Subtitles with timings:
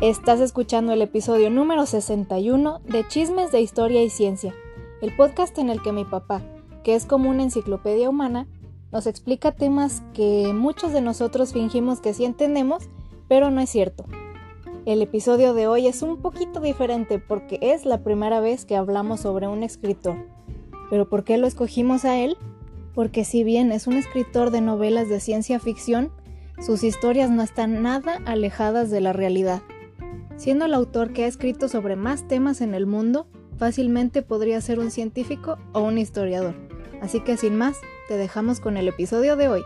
[0.00, 4.54] Estás escuchando el episodio número 61 de Chismes de Historia y Ciencia,
[5.02, 6.40] el podcast en el que mi papá,
[6.82, 8.46] que es como una enciclopedia humana,
[8.92, 12.84] nos explica temas que muchos de nosotros fingimos que sí entendemos,
[13.28, 14.06] pero no es cierto.
[14.86, 19.20] El episodio de hoy es un poquito diferente porque es la primera vez que hablamos
[19.20, 20.16] sobre un escritor.
[20.88, 22.38] ¿Pero por qué lo escogimos a él?
[22.94, 26.10] Porque si bien es un escritor de novelas de ciencia ficción,
[26.58, 29.60] sus historias no están nada alejadas de la realidad.
[30.40, 33.26] Siendo el autor que ha escrito sobre más temas en el mundo,
[33.58, 36.54] fácilmente podría ser un científico o un historiador.
[37.02, 37.76] Así que sin más,
[38.08, 39.62] te dejamos con el episodio de hoy.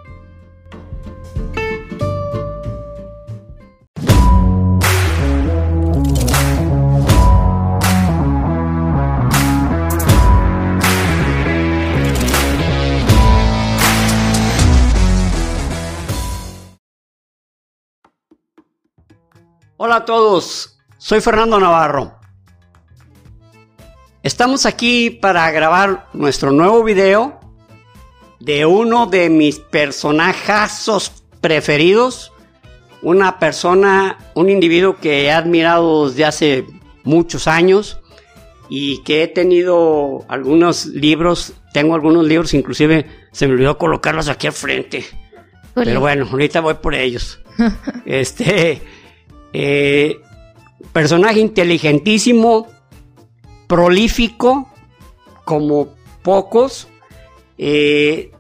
[19.86, 22.18] Hola a todos, soy Fernando Navarro.
[24.22, 27.38] Estamos aquí para grabar nuestro nuevo video
[28.40, 32.32] de uno de mis personajazos preferidos,
[33.02, 36.66] una persona, un individuo que he admirado desde hace
[37.02, 37.98] muchos años
[38.70, 44.46] y que he tenido algunos libros, tengo algunos libros, inclusive se me olvidó colocarlos aquí
[44.46, 45.04] al frente.
[45.74, 47.38] Pero bueno, ahorita voy por ellos.
[48.06, 48.80] este
[49.56, 50.20] eh,
[50.92, 52.66] personaje inteligentísimo,
[53.68, 54.68] prolífico,
[55.44, 56.88] como pocos,
[57.56, 58.32] eh,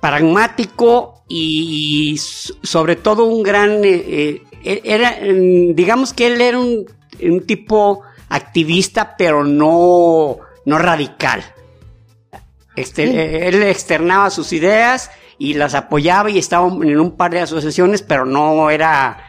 [0.00, 6.86] pragmático y sobre todo un gran, eh, era, digamos que él era un,
[7.46, 11.44] tipo activista, pero no, no radical.
[12.74, 18.02] Este, Él externaba sus ideas y las apoyaba y estaba en un par de asociaciones,
[18.02, 19.25] pero no era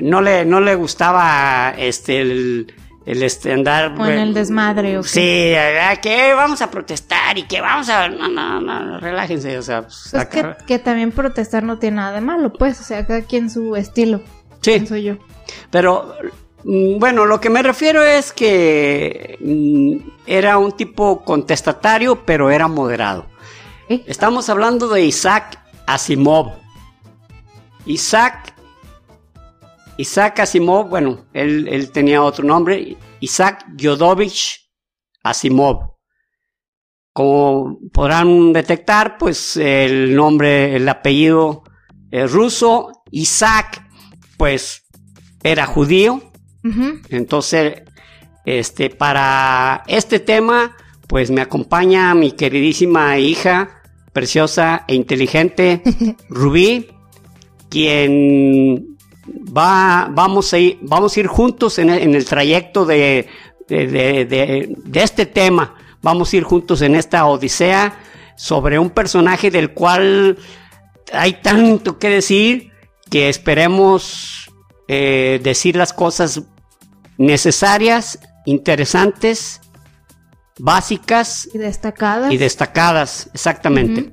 [0.00, 2.74] no le, no le gustaba este el,
[3.06, 3.94] el este, andar.
[3.98, 5.54] En el desmadre, ¿o Sí,
[6.02, 8.08] que vamos a protestar y que vamos a.
[8.08, 9.82] No, no, no, relájense, o sea.
[9.82, 13.22] Pues es que, que, también protestar no tiene nada de malo, pues, o sea, cada
[13.22, 14.20] quien su estilo.
[14.60, 14.84] Sí.
[14.86, 15.14] Soy yo.
[15.70, 16.14] Pero,
[16.64, 22.66] mm, bueno, lo que me refiero es que mm, era un tipo contestatario, pero era
[22.66, 23.26] moderado.
[23.88, 26.54] Estamos hablando de Isaac Asimov.
[27.84, 28.55] Isaac
[29.98, 34.70] Isaac Asimov, bueno, él, tenía otro nombre, Isaac Yodovich
[35.22, 35.96] Asimov.
[37.12, 41.62] Como podrán detectar, pues el nombre, el apellido
[42.28, 42.92] ruso.
[43.10, 43.82] Isaac,
[44.36, 44.84] pues
[45.42, 46.22] era judío.
[47.08, 47.82] Entonces,
[48.44, 50.76] este, para este tema,
[51.06, 53.82] pues me acompaña mi queridísima hija,
[54.12, 55.82] preciosa e inteligente,
[56.28, 56.88] Rubí,
[57.68, 58.95] quien
[59.28, 63.28] va, vamos, a ir, vamos a ir juntos en el, trayecto de,
[63.68, 65.74] de, este tema.
[66.02, 67.98] Vamos a ir juntos en esta odisea
[68.36, 70.38] sobre un personaje del cual
[71.12, 72.72] hay tanto que decir
[73.10, 74.50] que esperemos
[74.88, 76.42] eh, decir las cosas
[77.18, 79.60] necesarias, interesantes,
[80.58, 82.32] básicas y destacadas.
[82.32, 84.12] Y destacadas, exactamente.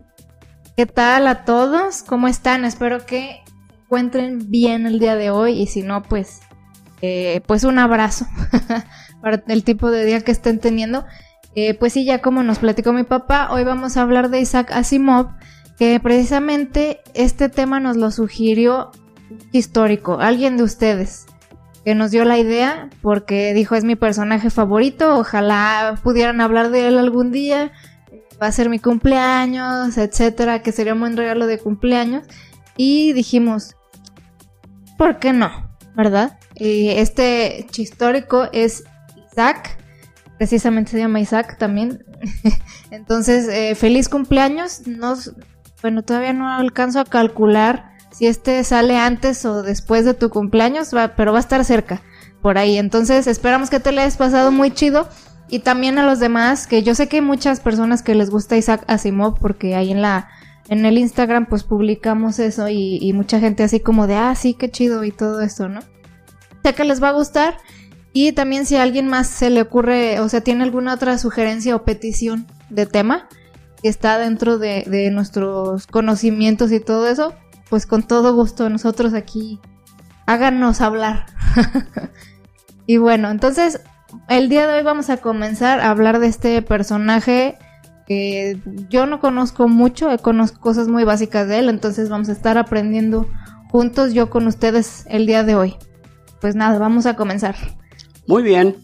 [0.75, 2.01] ¿Qué tal a todos?
[2.03, 2.65] ¿Cómo están?
[2.65, 3.43] Espero que
[3.93, 6.39] encuentren bien el día de hoy y si no, pues,
[7.03, 8.25] eh, pues un abrazo
[9.21, 11.05] para el tipo de día que estén teniendo.
[11.53, 14.71] Eh, pues sí, ya como nos platicó mi papá, hoy vamos a hablar de Isaac
[14.71, 15.27] Asimov,
[15.77, 18.89] que precisamente este tema nos lo sugirió
[19.51, 21.27] histórico, alguien de ustedes
[21.85, 26.87] que nos dio la idea porque dijo es mi personaje favorito, ojalá pudieran hablar de
[26.87, 27.71] él algún día,
[28.41, 32.23] va a ser mi cumpleaños, etcétera, que sería un buen regalo de cumpleaños.
[32.75, 33.75] Y dijimos,
[34.97, 35.69] ¿por qué no?
[35.95, 36.39] ¿Verdad?
[36.55, 38.83] este histórico es
[39.31, 39.77] Isaac,
[40.37, 42.03] precisamente se llama Isaac también.
[42.91, 44.87] Entonces, eh, feliz cumpleaños.
[44.87, 45.33] Nos,
[45.81, 50.89] bueno, todavía no alcanzo a calcular si este sale antes o después de tu cumpleaños,
[51.15, 52.01] pero va a estar cerca
[52.41, 52.77] por ahí.
[52.77, 55.07] Entonces, esperamos que te le hayas pasado muy chido.
[55.49, 58.57] Y también a los demás, que yo sé que hay muchas personas que les gusta
[58.57, 60.29] Isaac Asimov porque ahí en la
[60.69, 64.69] en el Instagram pues publicamos eso y, mucha gente así como de, ah, sí, qué
[64.69, 65.81] chido y todo esto, ¿no?
[66.63, 67.57] Sé que les va a gustar
[68.13, 71.75] y también si a alguien más se le ocurre, o sea, tiene alguna otra sugerencia
[71.75, 73.27] o petición de tema
[73.81, 77.33] que está dentro de, de nuestros conocimientos y todo eso,
[77.69, 79.59] pues con todo gusto nosotros aquí
[80.25, 81.25] háganos hablar.
[82.85, 83.81] y bueno, entonces
[84.29, 87.57] el día de hoy vamos a comenzar a hablar de este personaje
[88.07, 88.59] que
[88.89, 93.27] yo no conozco mucho, conozco cosas muy básicas de él, entonces vamos a estar aprendiendo
[93.71, 95.75] juntos yo con ustedes el día de hoy.
[96.41, 97.55] pues nada, vamos a comenzar.
[98.27, 98.75] Muy bien.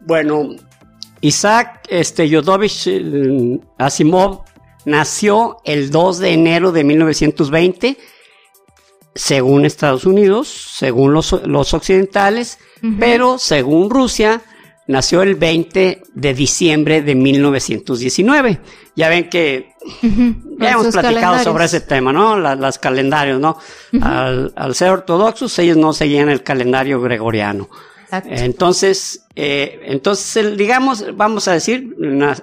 [0.00, 0.50] Bueno,
[1.20, 4.44] Isaac este, Yodovich eh, Asimov
[4.84, 7.96] nació el 2 de enero de 1920,
[9.14, 12.58] según Estados Unidos, según los, occidentales,
[12.98, 14.40] pero según Rusia,
[14.88, 18.58] nació el 20 de diciembre de 1919.
[18.96, 19.74] Ya ven que
[20.58, 22.36] ya hemos platicado sobre ese tema, ¿no?
[22.38, 23.58] las calendarios, ¿no?
[24.02, 27.68] al, ser ortodoxos, ellos no seguían el calendario gregoriano.
[28.10, 31.94] Entonces, eh, entonces, digamos, vamos a decir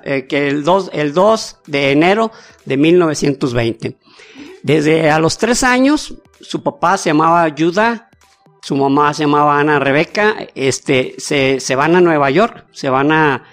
[0.03, 2.31] eh, que el 2, el 2 de enero
[2.65, 3.97] de 1920.
[4.61, 8.09] Desde a los tres años, su papá se llamaba Judah
[8.65, 13.11] su mamá se llamaba Ana Rebeca, este, se, se van a Nueva York, se van
[13.11, 13.43] a,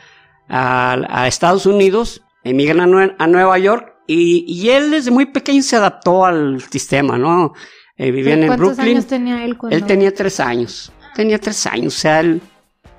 [0.48, 5.76] a, Estados Unidos, emigran a, a Nueva York y, y, él desde muy pequeño se
[5.76, 7.52] adaptó al sistema, ¿no?
[7.98, 8.88] Eh, vivían en Brooklyn.
[8.88, 9.76] años tenía él cuando...
[9.76, 12.40] Él tenía tres años, tenía tres años, o sea, él...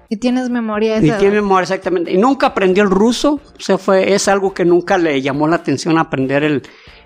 [0.08, 2.12] Y tienes memoria de Y tiene memoria, exactamente.
[2.12, 5.56] Y nunca aprendió el ruso, o sea, fue, es algo que nunca le llamó la
[5.56, 6.62] atención aprender el,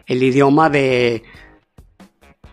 [0.06, 1.24] el idioma de,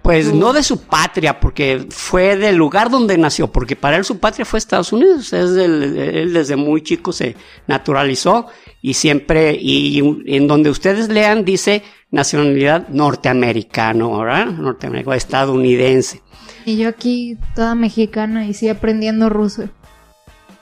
[0.04, 4.18] pues no de su patria, porque fue del lugar donde nació, porque para él su
[4.18, 5.32] patria fue Estados Unidos.
[5.32, 7.36] Es él desde muy chico se
[7.66, 8.48] naturalizó
[8.82, 14.44] y siempre, y en donde ustedes lean dice nacionalidad norteamericano, ¿verdad?
[14.44, 16.20] Norteamericano, estadounidense.
[16.66, 19.70] Y yo aquí toda mexicana y sí aprendiendo ruso.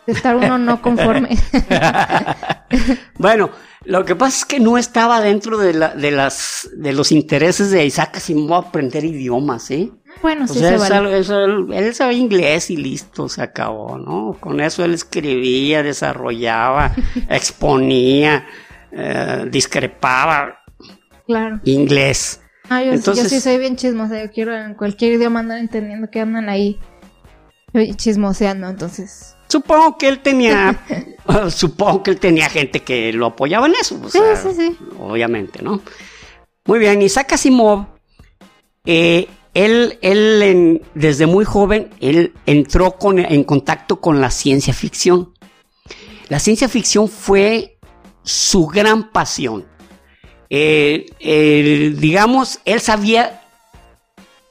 [0.06, 1.36] De estar uno no conforme.
[3.18, 3.50] bueno,
[3.84, 7.70] lo que pasa es que no estaba dentro de, la, de, las, de los intereses
[7.70, 9.90] de Isaac Asimov aprender idiomas, ¿eh?
[10.20, 11.16] Bueno, sí se vale.
[11.16, 14.36] él sabía inglés y listo, se acabó, ¿no?
[14.38, 16.94] Con eso él escribía, desarrollaba,
[17.28, 18.46] exponía,
[18.92, 20.58] eh, discrepaba.
[21.26, 21.60] Claro.
[21.64, 22.40] Inglés.
[22.68, 26.08] Ah, yo, Entonces, yo sí soy bien chismosa, yo quiero en cualquier idioma andar entendiendo
[26.10, 26.78] que andan ahí
[27.96, 30.80] chismoseando, entonces Supongo que él tenía,
[31.50, 34.00] supongo que él tenía gente que lo apoyaba en eso.
[34.08, 34.78] sí, sí, sí.
[34.98, 35.82] Obviamente, ¿no?
[36.64, 37.84] Muy bien, Isaac Asimov,
[38.86, 45.34] eh, él, él desde muy joven, él entró con, en contacto con la ciencia ficción.
[46.30, 47.78] La ciencia ficción fue
[48.22, 49.66] su gran pasión.
[50.48, 53.42] Eh, digamos, él sabía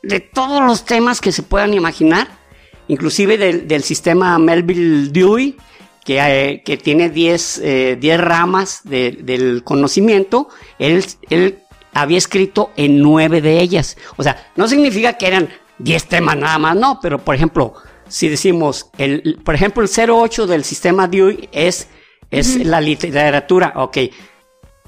[0.04, 2.41] de todos los temas que se puedan imaginar
[2.88, 5.58] inclusive del, sistema Melville-Dewey,
[6.04, 10.50] que, eh, que, tiene 10 eh, ramas del conocimiento,
[10.80, 11.60] él, él
[11.94, 13.98] había escrito en 9 de ellas.
[14.18, 15.50] O sea, no significa que eran
[15.80, 17.74] 10 temas nada más, no, pero por ejemplo,
[18.08, 21.88] si decimos, el, por ejemplo, el 08 del sistema Dewey es,
[22.30, 23.98] es la literatura, ok,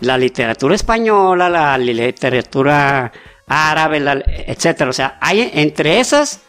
[0.01, 3.11] la literatura española, la literatura
[3.47, 4.89] árabe, etcétera.
[4.89, 6.41] O sea, hay entre esas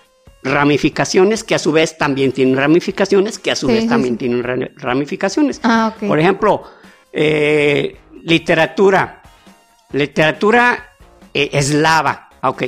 [0.45, 4.43] ramificaciones que a su vez también tienen ramificaciones que a su vez también tienen
[4.77, 5.61] ramificaciones.
[5.65, 6.63] Ah, Por ejemplo,
[7.13, 9.23] eh, literatura.
[9.93, 10.93] Literatura
[11.33, 12.29] eh, eslava.
[12.43, 12.65] Ok,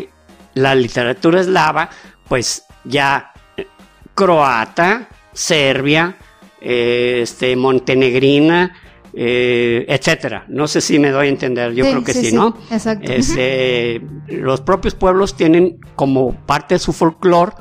[0.54, 1.90] la literatura eslava,
[2.26, 3.66] pues ya eh,
[4.14, 6.16] croata, serbia,
[6.58, 8.74] este, montenegrina,
[9.18, 10.44] etcétera.
[10.48, 12.56] No sé si me doy a entender, yo creo que sí, ¿no?
[12.70, 13.10] Exacto.
[13.10, 17.54] Este, los propios pueblos tienen como parte de su folclore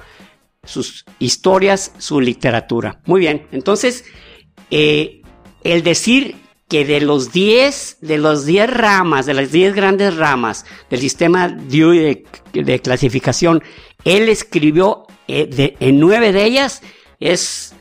[0.66, 3.00] sus historias, su literatura.
[3.06, 4.04] Muy bien, entonces,
[4.72, 5.22] eh,
[5.64, 6.36] el decir
[6.68, 11.48] que de los 10, de los 10 ramas, de las 10 grandes ramas del sistema
[11.48, 12.24] de,
[12.82, 13.64] clasificación,
[14.04, 16.82] él escribió eh, en nueve de ellas,
[17.20, 17.74] es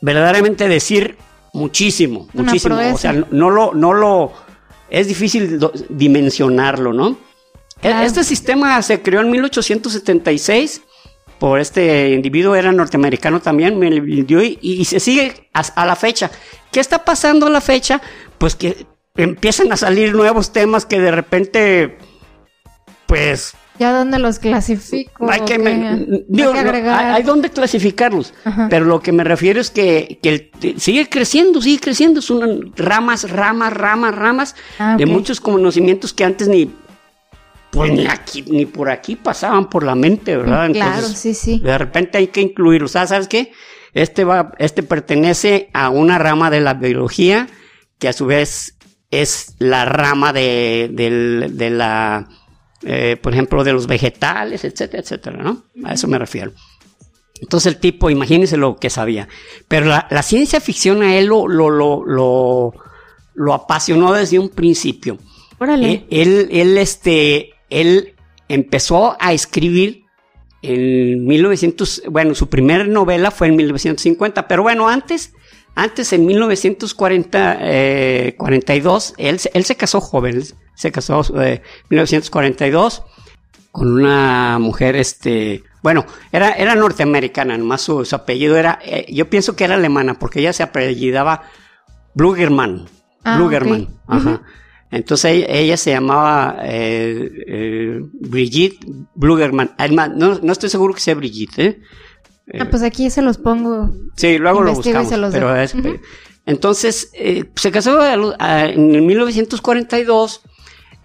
[0.00, 1.16] verdaderamente decir
[1.56, 2.76] muchísimo, muchísimo.
[2.92, 4.32] O sea, no lo, no lo,
[4.90, 5.58] es difícil
[5.88, 7.18] dimensionarlo, ¿no?
[7.82, 10.82] E, este sistema se creó en 1876
[11.38, 16.30] por este individuo, era norteamericano también, y, y se sigue a, la fecha.
[16.70, 18.00] ¿Qué está pasando a la fecha?
[18.38, 18.86] Pues que
[19.16, 21.98] empiezan a salir nuevos temas que de repente,
[23.06, 23.54] pues...
[23.78, 25.30] ¿Ya dónde los clasifico?
[25.30, 28.32] Hay que, hay, donde clasificarlos,
[28.70, 30.18] pero lo que me refiero es que,
[30.78, 36.48] sigue creciendo, sigue creciendo, son ramas, ramas, ramas, ramas ah, de muchos conocimientos que antes
[36.48, 36.70] ni
[37.70, 40.70] pues ni aquí, ni por aquí pasaban por la mente, ¿verdad?
[40.72, 41.60] claro, sí, sí.
[41.60, 42.86] De repente hay que incluirlo.
[42.86, 43.52] O sea, ¿sabes qué?
[43.92, 47.48] Este va, este pertenece a una rama de la biología
[47.98, 48.76] que a su vez
[49.10, 52.28] es la rama de, de la,
[52.88, 55.64] eh, por ejemplo, de los vegetales, etcétera, etcétera, ¿no?
[55.84, 56.52] A eso me refiero.
[57.40, 59.26] Entonces el tipo, imagínense lo que sabía.
[59.66, 62.72] Pero la, la ciencia ficción a él lo, lo, lo,
[63.34, 65.18] lo, apasionó desde un principio.
[65.58, 66.06] Órale.
[66.10, 68.14] Él, él, él, este, él
[68.48, 70.04] empezó a escribir
[70.62, 75.34] en 1900, bueno, su primera novela fue en 1950, pero bueno, antes,
[75.74, 78.34] antes en 1942, eh,
[79.18, 80.44] él, él se casó joven,
[80.76, 83.02] se casó en eh, 1942
[83.72, 89.54] con una mujer, este, bueno, era, era norteamericana, nomás su, apellido era, eh, yo pienso
[89.54, 91.42] que era alemana, porque ella se apellidaba
[92.14, 92.86] Blugerman,
[93.24, 94.40] ah, Blugerman, ajá.
[94.90, 99.72] Entonces ella, se llamaba eh, eh, Brigitte Blugerman.
[99.76, 101.58] Además, no, no, estoy seguro que sea Brigitte.
[101.58, 101.80] ¿eh?
[102.58, 103.92] ah, pues aquí se los pongo.
[104.16, 105.12] Sí, luego lo buscamos.
[105.32, 105.54] pero
[106.46, 110.42] Entonces, se casó en 1942.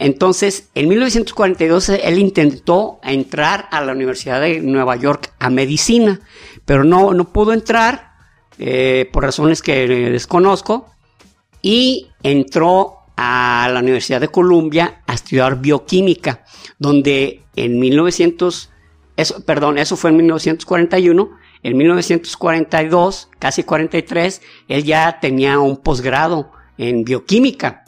[0.03, 6.19] Entonces, en 1942 él intentó entrar a la Universidad de Nueva York a medicina,
[6.65, 8.09] pero no, no pudo entrar
[9.11, 10.87] por razones que desconozco
[11.61, 16.45] y entró a la Universidad de Columbia a estudiar bioquímica,
[16.79, 18.71] donde en 1900,
[19.17, 21.29] eso, perdón, eso fue en 1941,
[21.61, 27.80] en 1942, casi 43, él ya tenía un posgrado en bioquímica.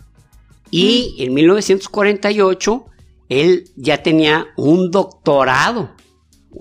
[0.74, 2.86] Y en 1948,
[3.30, 5.92] él ya tenía un doctorado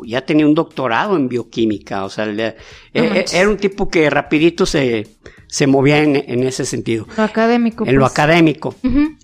[0.06, 2.56] ya tenía un doctorado en bioquímica, o sea, e,
[2.94, 5.06] e, era un tipo que rapidito se,
[5.46, 7.06] se movía en, ese sentido.
[7.16, 7.86] Lo académico.
[7.86, 8.12] En lo pues.
[8.12, 8.74] académico.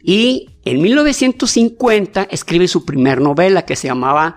[0.03, 4.37] Y en 1950 escribe su primer novela que se llamaba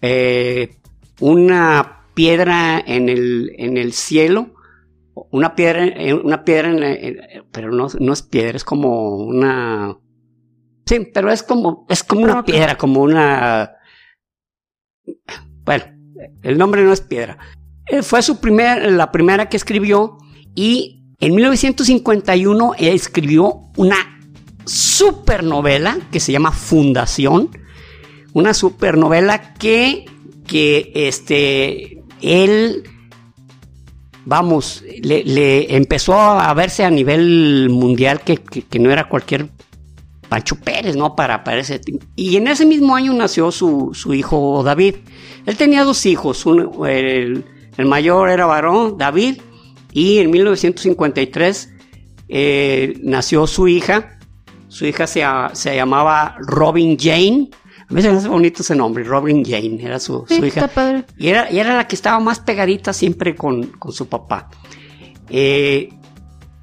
[0.00, 0.76] eh,
[1.20, 4.50] Una piedra en el, en el cielo.
[5.14, 5.86] Una piedra,
[6.22, 9.98] una piedra en, pero no, no es piedra, es como una...
[10.86, 13.72] Sí, pero es como, es como una piedra, como una...
[15.64, 15.84] Bueno,
[16.42, 17.38] el nombre no es piedra.
[17.86, 20.18] Eh, fue su primer, la primera que escribió
[20.54, 23.96] y en 1951 él escribió una
[24.64, 27.50] supernovela que se llama Fundación,
[28.32, 30.04] una supernovela que,
[30.46, 32.84] que este, él,
[34.24, 38.40] vamos, le, empezó a verse a nivel mundial que,
[38.78, 39.48] no era cualquier
[40.28, 41.14] Pancho Pérez, ¿no?
[41.14, 41.42] Para,
[42.16, 44.96] Y en ese mismo año nació su, hijo David.
[45.46, 46.44] Él tenía dos hijos,
[46.86, 47.44] el,
[47.76, 49.38] el mayor era varón, David,
[49.92, 51.72] y en 1953
[52.28, 54.18] eh, nació su hija.
[54.68, 57.50] Su hija se, se, llamaba Robin Jane.
[57.92, 60.70] A mí se me hace bonito ese nombre, Robin Jane, era su, hija.
[61.18, 64.48] Y era, y era la que estaba más pegadita siempre con, con su papá.
[65.28, 65.90] Eh,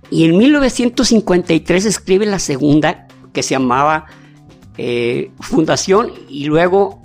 [0.09, 4.07] y en 1953 escribe la segunda, que se llamaba
[4.75, 7.03] eh, Fundación, y luego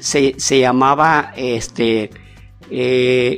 [0.00, 2.10] se, se llamaba este,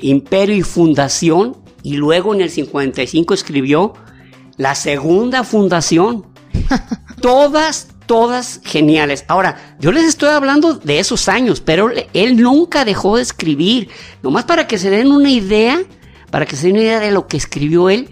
[0.01, 3.93] Imperio y Fundación, y luego en el 55 escribió
[4.57, 6.25] la segunda fundación.
[7.21, 9.25] todas, todas geniales.
[9.28, 13.88] Ahora, yo les estoy hablando de esos años, pero él nunca dejó de escribir.
[14.23, 15.82] Nomás para que se den una idea,
[16.30, 18.09] para que se den una idea de lo que escribió él,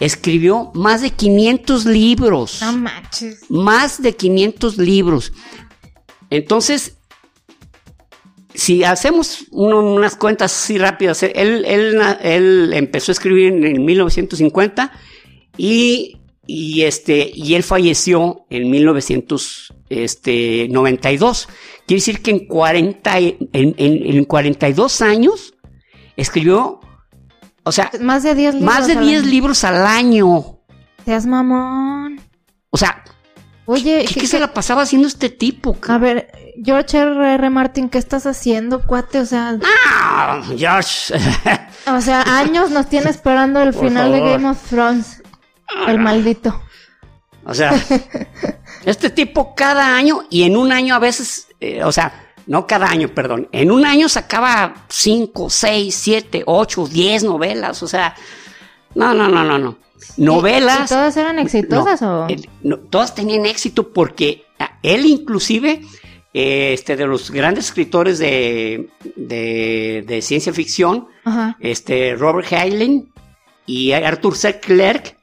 [0.00, 2.60] escribió más de 500 libros.
[2.60, 3.50] No manches.
[3.50, 5.32] Más de 500 libros.
[6.30, 6.96] Entonces,
[8.54, 14.92] si hacemos unas cuentas así rápidas, él, él, empezó a escribir en, 1950
[15.56, 19.68] y, y, este, y él falleció en 1992.
[19.88, 20.68] Este,
[21.86, 25.54] Quiere decir que en, 40, en, en, 42 años
[26.16, 26.80] escribió,
[27.62, 30.60] o sea, más de 10 libros, más de 10 libros al año.
[31.04, 32.20] Seas mamón.
[32.70, 33.04] O sea,
[33.66, 35.76] Oye, ¿qué, se la pasaba haciendo este tipo?
[35.88, 36.30] A ver,
[36.62, 37.34] George R.
[37.34, 37.50] R.
[37.50, 39.20] Martin, ¿qué estás haciendo, cuate?
[39.20, 39.56] O sea.
[39.86, 40.42] ¡Ah!
[40.56, 41.14] George.
[41.86, 45.22] o sea, años nos tiene esperando el final de Game of Thrones.
[45.86, 46.60] El maldito.
[47.44, 47.72] O sea,
[48.84, 52.88] este tipo cada año y en un año a veces, eh, o sea, no cada
[52.88, 57.82] año, perdón, en un año sacaba 5, 6, 7, 8, 10 novelas.
[57.82, 58.14] O sea,
[58.94, 59.84] no, no, no, no, no
[60.16, 60.90] novelas.
[60.90, 62.26] ¿Y todas eran exitosas o...?
[62.90, 65.82] todas tenían éxito porque ah, él inclusive,
[66.32, 71.08] este, de los grandes escritores de, de, ciencia ficción,
[71.60, 73.12] este, Robert Heinlein
[73.66, 74.60] y Arthur C.
[74.60, 75.16] Clarke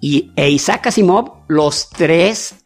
[0.00, 2.56] y, e Isaac Asimov, los tres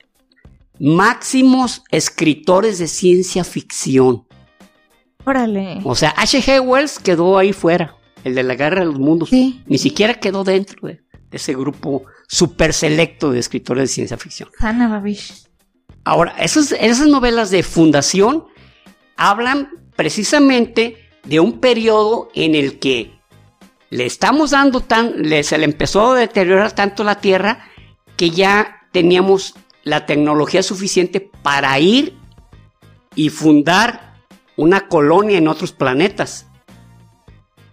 [0.79, 4.27] máximos escritores de ciencia ficción.
[5.25, 5.81] Órale.
[5.85, 6.61] O sea, H.G.
[6.61, 9.31] Wells quedó ahí fuera, el de la guerra de los mundos.
[9.33, 14.49] Ni siquiera quedó dentro de ese grupo súper selecto de escritores de ciencia ficción.
[14.59, 15.47] Hanna Babish.
[16.05, 18.47] Ahora, esas, esas novelas de fundación
[19.17, 23.18] hablan precisamente de un periodo en el que
[23.91, 27.67] le estamos dando tan, se le empezó a deteriorar tanto la Tierra
[28.17, 29.55] que ya teníamos
[29.85, 32.17] la tecnología suficiente para ir
[33.15, 34.15] y fundar
[34.57, 36.47] una colonia en otros planetas.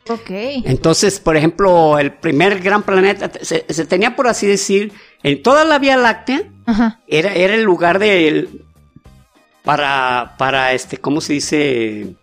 [0.08, 0.30] Ok.
[0.30, 4.94] Entonces, por ejemplo, el primer gran planeta se, tenía, por así decir,
[5.24, 6.44] en toda la Vía Láctea,
[7.08, 8.50] Era, era el lugar de
[9.64, 12.16] para, para este, ¿cómo se dice?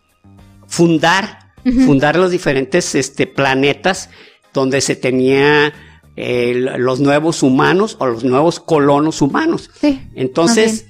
[0.68, 4.10] Fundar, fundar los diferentes este, planetas
[4.52, 5.72] donde se tenía
[6.16, 9.70] eh, los nuevos humanos o los nuevos colonos humanos.
[9.80, 10.86] Sí, Entonces,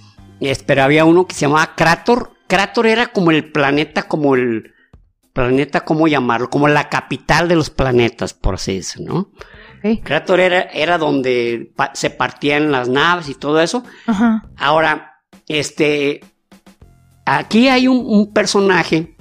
[0.67, 2.33] pero había uno que se llamaba Krator.
[2.49, 4.73] Krator era como el planeta, como el
[5.33, 6.51] planeta, ¿cómo llamarlo?
[6.51, 9.31] Como la capital de los planetas, por así decirlo, ¿no?
[10.05, 13.83] Krator era, era donde se partían las naves y todo eso.
[14.57, 16.21] Ahora, este,
[17.27, 19.17] aquí hay un, personaje,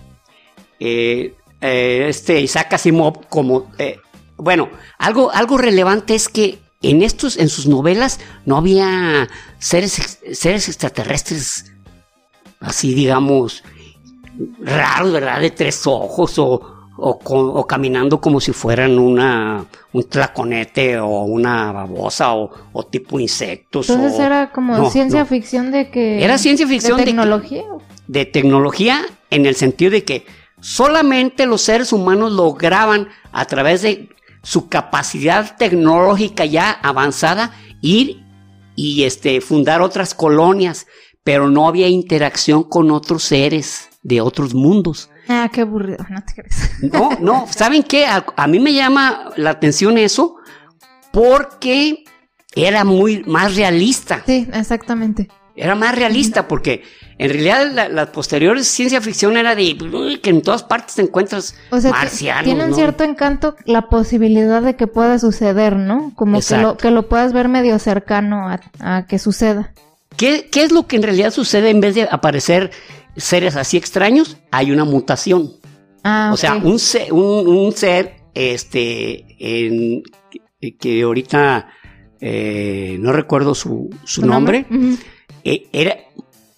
[0.80, 4.00] eh, eh, este Isaac Asimov, como, eh,
[4.38, 10.68] bueno, algo, algo relevante es que en estos, en sus novelas, no había seres, seres
[10.68, 11.72] extraterrestres,
[12.60, 13.64] así digamos,
[14.60, 15.42] raros, ¿verdad?
[15.42, 22.34] De tres ojos o, o, caminando como si fueran una, un tlaconete o una babosa
[22.34, 23.90] o, tipo insectos.
[23.90, 26.24] Entonces era como ciencia ficción de que...
[26.24, 27.64] Era ciencia ficción de tecnología.
[28.08, 30.26] De, tecnología en el sentido de que
[30.62, 34.10] solamente los seres humanos lograban a través de
[34.44, 38.24] su capacidad tecnológica ya avanzada ir
[38.76, 40.88] y este, fundar otras colonias,
[41.24, 45.10] pero no había interacción con otros seres de otros mundos.
[45.28, 46.72] Ah, qué aburrido, no te crees.
[46.92, 48.06] No, no, ¿saben qué?
[48.06, 50.38] A, mí me llama la atención eso
[51.12, 52.04] porque
[52.56, 54.24] era muy más realista.
[54.26, 55.30] Sí, exactamente.
[55.56, 56.84] Era más realista porque
[57.18, 59.78] en realidad la, posterior ciencia ficción era de
[60.22, 62.46] que en todas partes te encuentras o sea, marcianos.
[62.46, 66.14] Tiene un cierto encanto la posibilidad de que pueda suceder, ¿no?
[66.16, 69.74] Como que lo, que lo puedas ver medio cercano a, que suceda.
[70.18, 72.72] ¿Qué, ¿Qué es lo que en realidad sucede en vez de aparecer
[73.16, 75.54] seres así extraños, hay una mutación.
[76.04, 80.04] Ah, o sea, un ser, un, ser este, en,
[80.80, 81.70] que, ahorita
[82.20, 83.90] eh, no recuerdo su,
[84.24, 84.98] nombre, eh,
[85.44, 85.98] era,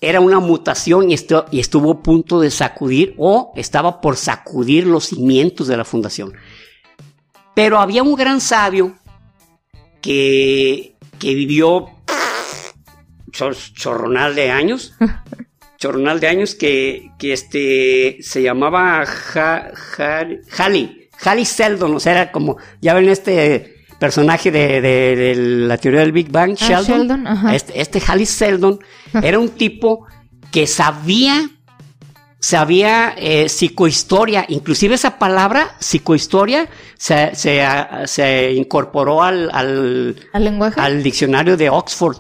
[0.02, 1.16] era una mutación y,
[1.52, 6.34] y estuvo a punto de sacudir o estaba por sacudir los cimientos de la fundación.
[7.56, 8.96] Pero había un gran sabio
[10.02, 11.90] que, que vivió
[13.32, 14.94] chorronal de años
[15.84, 19.04] chornal de años que, que este, se llamaba
[20.58, 25.34] Halley, Halley Seldon, o sea, era como, ya ven este personaje de,
[25.66, 28.78] la teoría del Big Bang, ah, Sheldon, este, este Halley Seldon
[29.24, 30.06] era un tipo
[30.52, 31.50] que sabía
[32.38, 40.82] sabía eh, psicohistoria, inclusive esa palabra, psicohistoria, se, se, incorporó al, al, lenguaje?
[40.82, 42.18] al diccionario de Oxford.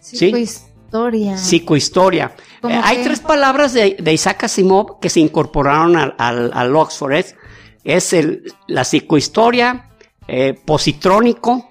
[0.00, 1.36] Psicohistoria.
[1.36, 2.34] Psicohistoria.
[2.66, 7.12] Eh, hay tres palabras de, Isaac Asimov que se incorporaron al, Oxford.
[7.84, 9.90] Es, el, la psicohistoria,
[10.28, 11.70] eh, positrónico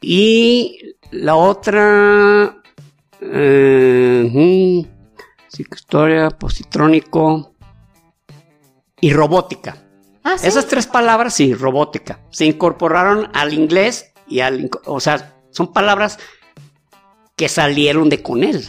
[0.00, 2.56] y la otra...
[3.22, 4.86] Eh,
[5.48, 7.54] psicohistoria, positrónico
[9.00, 9.76] y robótica.
[10.24, 14.70] Ah, Esas tres palabras, sí, robótica, se incorporaron al inglés y al...
[14.86, 16.18] O sea, son palabras
[17.36, 18.68] que salieron de con él.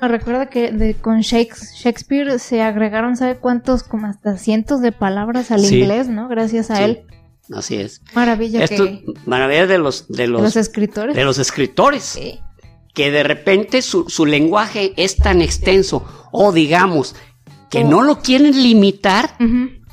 [0.00, 3.82] Me recuerda que de, con Shakespeare se agregaron, ¿sabe cuántos?
[3.82, 6.28] Como hasta cientos de palabras al inglés, ¿no?
[6.28, 7.02] Gracias a él.
[7.52, 8.02] Así es.
[8.14, 8.66] Maravilla.
[8.66, 11.16] que, maravilla de los, de los, escritores.
[11.16, 12.18] De los escritores.
[12.94, 17.14] Que de repente su, lenguaje es tan extenso, o digamos,
[17.70, 19.36] que no lo quieren limitar,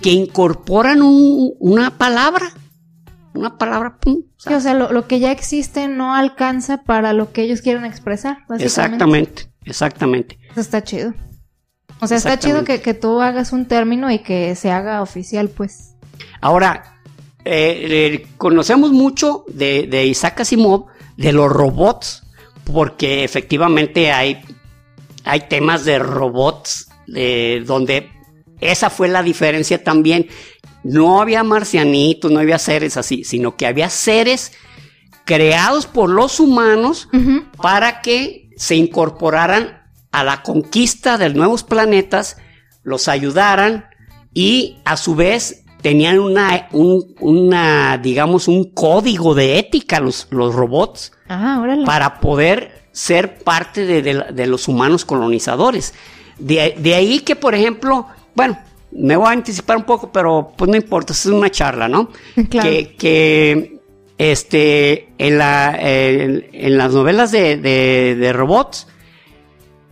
[0.02, 2.52] que incorporan una palabra.
[3.34, 4.24] Una palabra, pum.
[4.48, 8.38] o sea, lo, que ya existe no alcanza para lo que ellos quieren expresar.
[8.60, 10.40] Exactamente, exactamente.
[10.52, 11.14] Eso está chido.
[12.02, 15.96] O sea, está chido que, tú hagas un término y que se haga oficial, pues.
[16.42, 17.00] Ahora,
[17.46, 22.24] eh, conocemos mucho de, Isaac Asimov, de los robots,
[22.66, 24.44] porque efectivamente hay,
[25.24, 28.10] hay temas de robots de donde
[28.60, 30.28] esa fue la diferencia también
[30.84, 34.54] no había marcianitos, no había seres así, sino que había seres
[35.26, 37.10] creados por los humanos
[37.58, 42.38] para que se incorporaran a la conquista de nuevos planetas,
[42.84, 43.86] los ayudaran
[44.34, 51.12] y a su vez tenían una, una digamos, un código de ética los, los robots
[51.30, 55.94] ah, para poder ser parte de, los humanos colonizadores.
[56.40, 58.58] De, de ahí que, por ejemplo, bueno,
[58.92, 62.10] me voy a anticipar un poco, pero pues no importa, es una charla, ¿no?
[62.50, 63.75] Que,
[64.18, 68.88] este, en, la, en, las novelas de, robots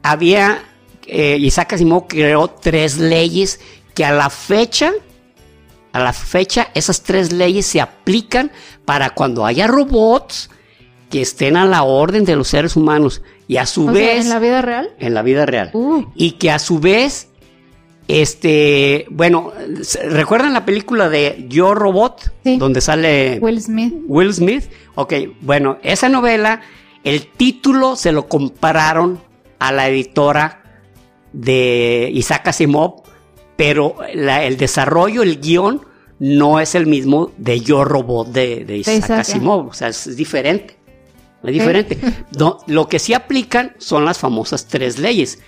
[0.01, 0.63] había
[1.07, 3.59] eh, Isaac Asimov creó tres leyes
[3.93, 4.91] que a la fecha,
[5.91, 8.51] a la fecha, esas tres leyes se aplican
[8.85, 10.49] para cuando haya robots
[11.09, 14.39] que estén a la orden de los seres humanos y a su vez ¿En la
[14.39, 14.91] vida real?
[14.99, 15.69] En la vida real.
[15.73, 16.05] Uh.
[16.15, 17.27] Y que a su vez,
[18.07, 19.51] este, bueno,
[20.09, 22.31] ¿recuerdan la película de Yo Robot?
[22.43, 22.57] Sí.
[22.57, 23.93] Donde sale Will Smith.
[24.07, 24.65] Will Smith.
[24.95, 26.61] Ok, bueno, esa novela,
[27.03, 29.19] el título se lo compararon
[29.59, 30.61] a la editora
[31.31, 33.03] de Isaac Asimov,
[33.55, 35.81] pero la- el desarrollo, el guion,
[36.19, 39.67] no es el mismo de Yo Robot de, de Isaac, Isaac, Asimov.
[39.69, 40.77] O sea, es diferente.
[41.43, 41.97] Es diferente.
[42.37, 45.39] No, lo que sí aplican son las famosas tres leyes.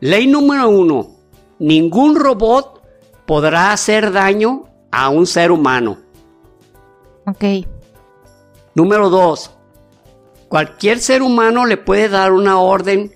[0.00, 1.15] Ley número uno.
[1.58, 2.82] Ningún robot
[3.26, 5.98] podrá hacer daño a un ser humano.
[7.26, 7.44] Ok.
[8.74, 9.50] Número dos.
[10.48, 13.12] Cualquier ser humano le puede dar una orden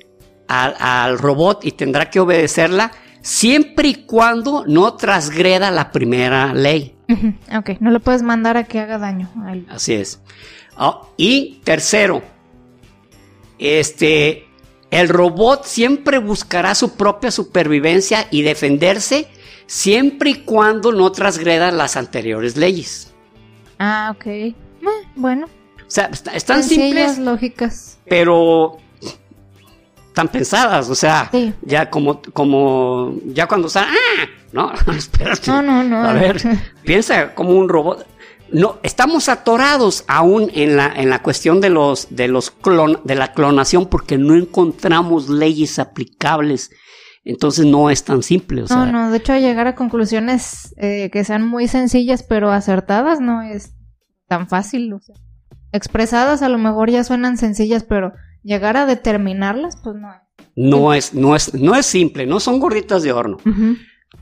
[0.49, 2.91] al, al robot y tendrá que obedecerla
[3.23, 6.97] siempre y cuando no transgreda la primera ley.
[7.57, 9.29] Ok, no le puedes mandar a que haga daño.
[9.45, 9.67] a él.
[9.69, 10.21] Así es.
[10.77, 12.23] Ah, y tercero,
[13.59, 14.47] este,
[14.91, 19.29] el robot siempre buscará su propia supervivencia y defenderse
[19.67, 23.13] siempre y cuando no transgreda las anteriores leyes.
[23.79, 24.27] Ah, ok.
[24.27, 24.55] Eh,
[25.15, 25.47] bueno.
[25.47, 27.99] O sea, est- están simples, lógicas.
[28.09, 28.79] pero
[30.15, 30.89] tan pensadas.
[30.91, 31.53] O sea, Sí.
[31.63, 34.27] ya como, como, ya cuando están, ¡ah!
[34.53, 35.51] No, espérate.
[35.51, 36.03] No, no, no.
[36.03, 36.41] A ver,
[36.85, 38.07] piensa como un robot.
[38.53, 43.15] No, estamos atorados aún en la, en la cuestión de los, de los clon, de
[43.15, 46.71] la clonación porque no encontramos leyes aplicables.
[47.25, 48.63] Entonces no es tan simple.
[48.63, 52.51] O sea, No, no, de hecho llegar a conclusiones eh, que sean muy sencillas pero
[52.51, 53.73] acertadas no es
[54.27, 54.93] tan fácil.
[54.95, 55.15] o sea,
[55.73, 60.09] expresadas a lo mejor ya suenan sencillas, pero llegar a determinarlas, pues no.
[60.57, 63.37] no es, no es, no es simple, no son gorditas de horno.
[63.47, 63.77] Ujú.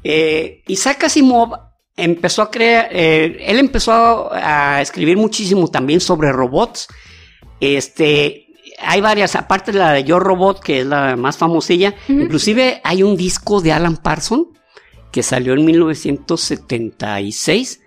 [0.04, 1.67] Eh, Isaac Asimov
[1.98, 6.88] empezó a crear, eh, él empezó a, escribir muchísimo también sobre robots.
[7.61, 8.46] Este,
[8.78, 12.20] hay varias, aparte de la de Yo Robot, que es la más famosilla, Ujú.
[12.20, 14.46] inclusive hay un disco de Alan Parsons
[15.11, 17.80] que salió en 1976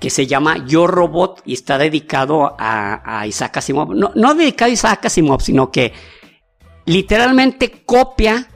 [0.00, 3.94] que se llama Yo Robot y está dedicado a, a Isaac Asimov.
[3.94, 5.92] No, no dedicado a Isaac Asimov, sino que
[6.84, 8.48] literalmente copia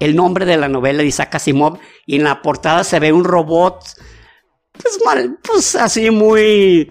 [0.00, 3.24] el nombre de la novela de Isaac Asimov y en la portada se ve un
[3.24, 3.84] robot,
[4.82, 6.88] pues, mal, pues así muy,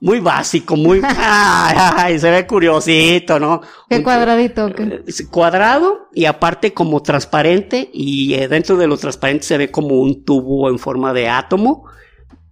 [0.00, 3.60] muy básico, muy, ay, ay, se ve curiosito, ¿no?
[3.88, 4.68] Qué Un- cuadradito,
[5.06, 10.00] es cuadrado y aparte como transparente y eh, dentro de lo transparente se ve como
[10.00, 11.84] un tubo en forma de átomo.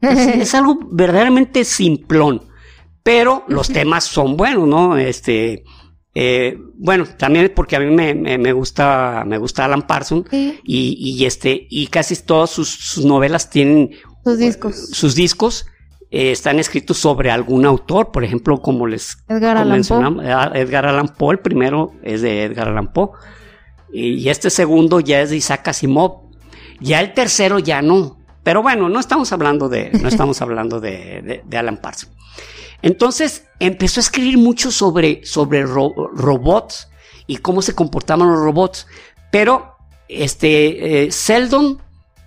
[0.01, 2.43] Es, es algo verdaderamente simplón,
[3.03, 4.97] pero los temas son buenos, ¿no?
[4.97, 5.65] Este,
[6.15, 10.59] eh, bueno, también porque a mí me, me- me gusta, me gusta Alan Parsons Sí,
[10.65, 13.91] y, y este, y casi todas sus, sus novelas tienen
[14.25, 14.77] sus discos.
[14.91, 15.67] sus discos
[16.11, 19.73] eh, están escritos sobre algún autor, por ejemplo, como les Edgar como Allan Poe.
[19.73, 23.11] mencionamos, eh, Edgar Allan Poe, el primero es de Edgar Allan Poe,
[23.93, 26.23] y, y este segundo ya es de Isaac Asimov,
[26.81, 31.23] ya el tercero ya no, pero bueno, no estamos hablando de, no estamos hablando de,
[31.23, 32.13] de- de Alan Parsons.
[32.83, 36.89] Entonces empezó a escribir mucho sobre, sobre ro- robots
[37.27, 38.87] y cómo se comportaban los robots,
[39.31, 39.77] pero
[40.09, 41.79] este, eh, Seldon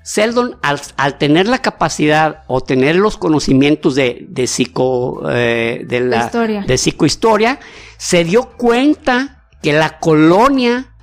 [0.03, 5.99] Seldon, al, al tener la capacidad o tener los conocimientos de, de psico, eh, de
[6.01, 6.65] la, Historia.
[6.67, 7.59] de psicohistoria,
[7.97, 10.93] se dio cuenta que la colonia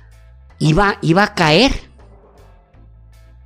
[0.59, 1.89] iba, iba a caer.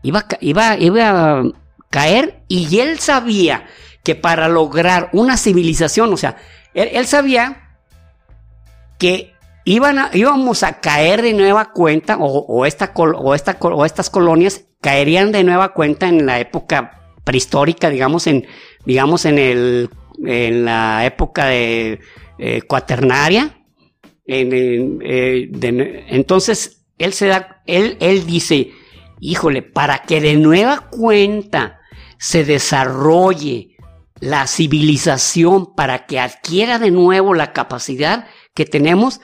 [0.04, 1.44] Iba, iba, iba a
[1.90, 3.66] caer y él sabía
[4.04, 6.36] que para lograr una civilización, o sea,
[6.74, 7.78] él, él sabía
[9.00, 9.35] que
[9.66, 14.10] iban a- íbamos a caer de nueva cuenta o, o esta, o, esta, o estas
[14.10, 18.46] colonias caerían de nueva cuenta en la época prehistórica, digamos en,
[18.86, 19.90] digamos en el,
[20.24, 22.00] en la época de
[22.38, 23.58] eh, cuaternaria.
[24.28, 28.72] En- en, eh, de- entonces él se da, él, él dice,
[29.20, 31.80] híjole, para que de nueva cuenta
[32.18, 33.76] se desarrolle
[34.20, 39.20] la civilización, para que adquiera de nuevo la capacidad que tenemos,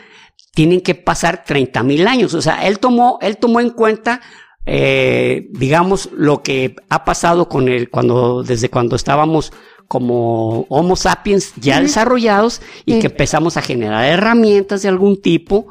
[0.53, 2.33] tienen que pasar 30 mil años.
[2.33, 4.21] O sea, él tomó, él tomó en cuenta,
[4.65, 9.51] eh, digamos, lo que ha pasado con él cuando, desde cuando estábamos
[9.87, 15.67] como Homo sapiens ya desarrollados y que empezamos a generar herramientas de algún tipo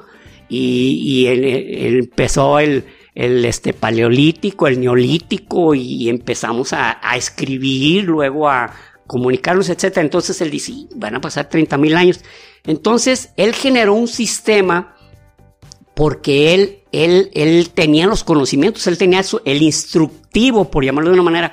[0.48, 7.16] y, y él- él empezó el, el este paleolítico, el neolítico y, empezamos a, a
[7.16, 8.72] escribir, luego a
[9.06, 10.02] comunicarnos, etcétera.
[10.04, 12.20] Entonces él dice, "Sí, van a pasar 30 mil años.
[12.64, 14.94] Entonces él generó un sistema
[15.94, 21.22] porque él, él, él tenía los conocimientos, él tenía el instructivo, por llamarlo de una
[21.22, 21.52] manera,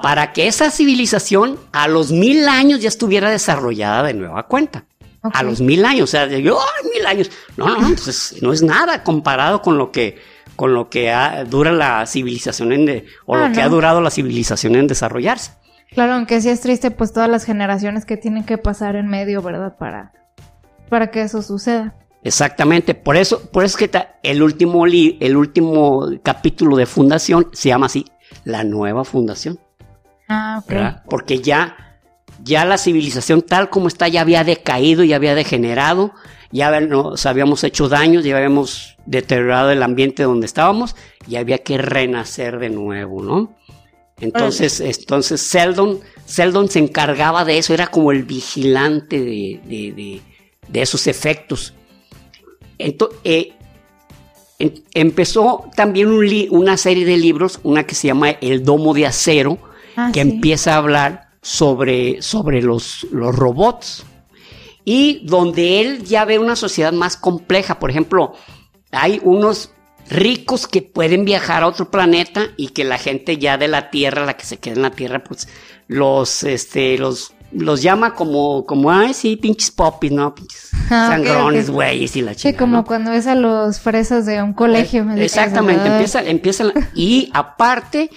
[0.00, 4.84] para que esa civilización a los mil años ya estuviera desarrollada de nueva cuenta.
[5.20, 7.30] A los mil años, o sea, yo, ¡ay, mil años!
[7.56, 10.16] No, no, no, pues no es nada comparado con lo que,
[10.54, 11.12] con lo que
[11.50, 15.52] dura la civilización en o lo ah, que ha durado la civilización en desarrollarse.
[15.90, 19.42] Claro, aunque sí es triste, pues todas las generaciones que tienen que pasar en medio,
[19.42, 19.76] ¿verdad?
[19.76, 20.12] Para,
[20.88, 21.94] para que eso suceda.
[22.24, 27.68] Exactamente, por eso, por eso es que el último, el último capítulo de Fundación se
[27.68, 28.04] llama así,
[28.44, 29.58] la nueva Fundación.
[30.28, 31.08] Ah, ok.
[31.08, 32.00] Porque ya,
[32.42, 36.12] ya la civilización tal como está ya había decaído, ya había degenerado,
[36.50, 40.96] ya nos habíamos hecho daños, ya habíamos deteriorado el ambiente donde estábamos
[41.26, 43.54] y había que renacer de nuevo, ¿no?
[44.20, 50.22] Entonces, entonces Seldon, Seldon se encargaba de eso, era como el vigilante de, de, de
[50.72, 51.74] esos efectos.
[52.78, 53.52] Eh,
[54.94, 56.08] empezó también
[56.50, 59.58] una serie de libros, una que se llama El Domo de Acero,
[59.96, 64.04] ah, que empieza a hablar sobre, sobre los, los robots.
[64.84, 67.78] Y donde él ya ve una sociedad más compleja.
[67.78, 68.32] Por ejemplo,
[68.90, 69.70] hay unos
[70.08, 74.24] ricos que pueden viajar a otro planeta y que la gente ya de la Tierra,
[74.24, 75.48] la que se queda en la Tierra, pues
[75.86, 80.34] los, este, los los llama como, como, ay, sí, pinches popis, ¿no?
[80.34, 82.50] Pinches ah, sangrones, güeyes y la chica.
[82.50, 85.04] Sí, como cuando ves a los fresas de un colegio.
[85.04, 88.10] Me Exactamente, empiezan, empiezan, y aparte,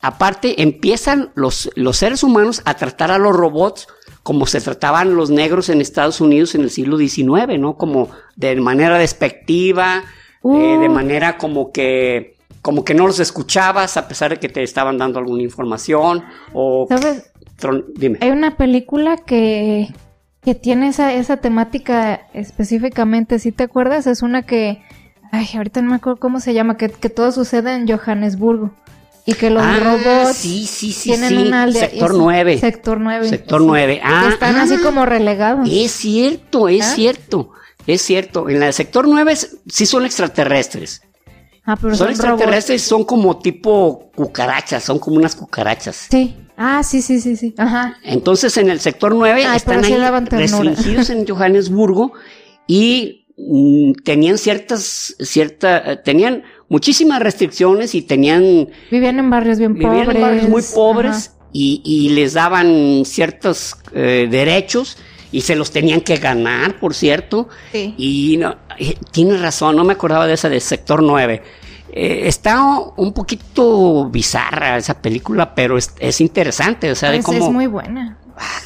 [0.00, 3.88] aparte, empiezan los, los seres humanos a tratar a los robots
[4.22, 7.76] como se trataban los negros en Estados Unidos en el siglo XIX, ¿no?
[7.76, 10.04] Como de manera despectiva,
[10.44, 14.62] eh, de manera como que como que no los escuchabas a pesar de que te
[14.62, 17.32] estaban dando alguna información o ¿Sabes?
[18.20, 19.88] Hay una película que,
[20.42, 24.06] que tiene esa, esa temática específicamente, ¿sí te acuerdas?
[24.06, 24.82] Es una que,
[25.32, 28.72] ay, ahorita no me acuerdo cómo se llama, que, que todo sucede en Johannesburgo.
[29.26, 31.90] Y que los ah, robots sí, sí, sí, tienen una aldea.
[31.90, 32.58] Sector 9.
[32.58, 33.28] Sector 9.
[33.28, 34.00] Sector 9.
[34.02, 34.80] Ah, están así ah.
[34.82, 35.68] como relegados.
[35.70, 36.94] Es cierto, es ¿Ah?
[36.94, 37.50] cierto.
[37.86, 38.48] Es cierto.
[38.48, 39.34] En el sector 9
[39.66, 41.02] sí son extraterrestres.
[41.68, 46.06] Ah, pero son, son extraterrestres, son como tipo cucarachas, son como unas cucarachas.
[46.10, 46.34] Sí.
[46.56, 47.54] Ah, sí, sí, sí, sí.
[47.58, 47.98] Ajá.
[48.02, 49.94] Entonces en el sector 9 están ahí
[50.30, 52.14] restringidos en Johannesburgo
[52.66, 58.70] y mm, tenían ciertas, cierta, tenían muchísimas restricciones y tenían...
[58.90, 59.90] Vivían en barrios bien pobres.
[59.90, 64.96] Vivían en barrios muy pobres y, y, les daban ciertos eh, derechos
[65.30, 67.48] y se los tenían que ganar, por cierto.
[67.72, 67.94] Sí.
[67.96, 71.42] Y no, eh, tienes razón, no me acordaba de esa de sector 9.
[71.90, 72.62] Eh, está
[72.96, 76.90] un poquito bizarra esa película, pero es, interesante.
[76.90, 77.38] O sea, de cómo.
[77.38, 78.18] Es muy buena.
[78.36, 78.60] Ah,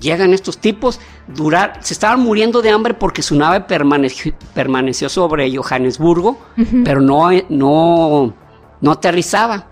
[0.00, 5.54] llegan estos tipos, durar, se estaban muriendo de hambre porque su nave permaneció, permaneció sobre
[5.54, 6.38] Johannesburgo,
[6.84, 8.34] pero no, no,
[8.80, 9.68] no aterrizaba.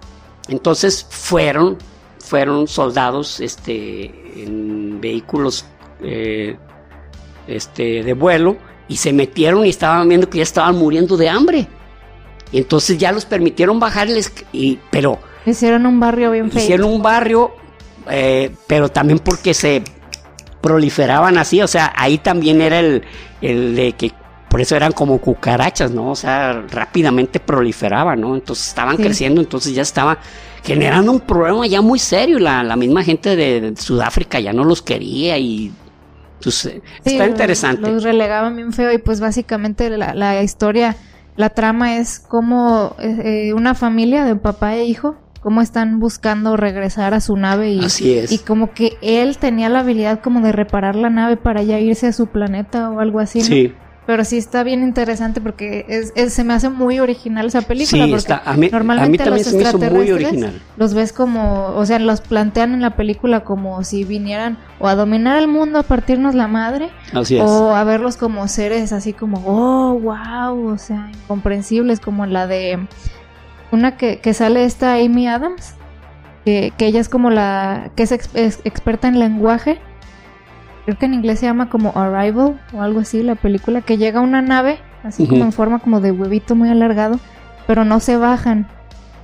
[0.48, 1.78] Entonces fueron,
[2.18, 5.64] fueron soldados este, en vehículos
[6.02, 6.56] eh,
[7.46, 8.56] este, de vuelo
[8.88, 11.66] y se metieron y estaban viendo que ya estaban muriendo de hambre.
[12.52, 15.18] Y entonces ya los permitieron bajarles, y, pero...
[15.46, 16.62] Hicieron un barrio bien feo.
[16.62, 17.52] Hicieron un barrio,
[18.10, 19.82] eh, pero también porque se
[20.60, 23.02] proliferaban así, o sea, ahí también era el,
[23.40, 24.12] el de que
[24.50, 26.10] por eso eran como cucarachas, ¿no?
[26.10, 28.34] O sea, rápidamente proliferaban, ¿no?
[28.34, 30.18] Entonces estaban creciendo, entonces ya estaba
[30.64, 32.40] generando un problema ya muy serio.
[32.40, 35.72] La, la misma gente de, Sudáfrica ya no los quería y
[36.42, 37.90] pues, está interesante.
[37.90, 40.96] Los relegaban bien feo y pues básicamente la, la historia
[41.36, 47.14] la trama es como eh, una familia de papá e hijo, cómo están buscando regresar
[47.14, 47.80] a su nave y,
[48.28, 52.08] y como que él tenía la habilidad como de reparar la nave para ya irse
[52.08, 53.40] a su planeta o algo así.
[53.40, 53.72] Sí.
[54.10, 58.06] Pero sí está bien interesante porque es, se me hace muy original esa película.
[58.06, 58.42] Sí, está.
[58.44, 60.60] A mí, normalmente también se me hizo muy original.
[60.76, 64.96] Los ves como, o sea, los plantean en la película como si vinieran o a
[64.96, 66.90] dominar el mundo, a partirnos la madre.
[67.12, 67.44] Así es.
[67.44, 72.80] O a verlos como seres así como, oh, wow, o sea, incomprensibles, como la de
[73.70, 75.74] una que, que sale esta Amy Adams,
[76.44, 78.10] que, que ella es como la, que es
[78.64, 79.78] experta en lenguaje
[80.90, 84.20] creo que en inglés se llama como Arrival o algo así, la película, que llega
[84.20, 87.20] una nave, así como en forma como de huevito muy alargado,
[87.66, 88.66] pero no se bajan.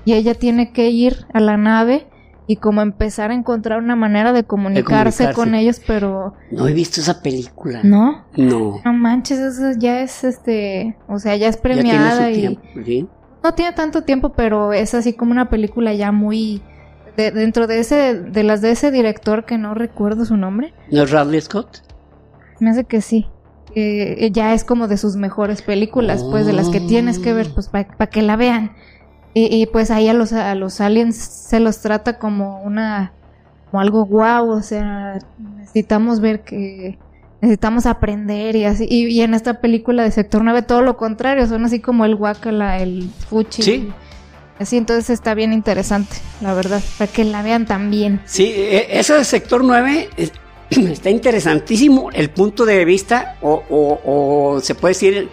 [0.04, 2.06] Y ella tiene que ir a la nave
[2.46, 6.34] y como empezar a encontrar una manera de comunicarse, con ellos, pero...
[6.52, 7.80] No he visto esa película.
[7.82, 8.24] ¿No?
[8.36, 8.80] No.
[8.84, 12.60] No manches, eso ya es este, o sea, ya es premiada y...
[13.42, 16.62] No tiene tanto tiempo, pero es así como una película ya muy
[17.16, 20.74] dentro de ese, de las de ese director que no recuerdo su nombre.
[20.90, 21.82] ¿No es Radley Scott?
[22.60, 23.26] Me hace que sí.
[23.74, 27.48] eh, ya es como de sus mejores películas, pues de las que tienes que ver,
[27.52, 28.72] pues para que la vean.
[29.38, 33.12] Y, pues ahí a los, a los aliens se los trata como una,
[33.70, 35.18] como algo guau, o sea,
[35.58, 36.98] necesitamos ver que
[37.42, 38.86] necesitamos aprender y así.
[38.88, 42.78] Y, en esta película de Sector 9 todo lo contrario, son así como el guacala,
[42.78, 43.62] el fuchi.
[43.62, 43.92] Sí.
[44.58, 48.22] Así, entonces está bien interesante, la verdad, para que la vean también.
[48.24, 50.08] Sí, e, ese Sector 9
[50.70, 55.28] está interesantísimo el punto de vista o, se puede decir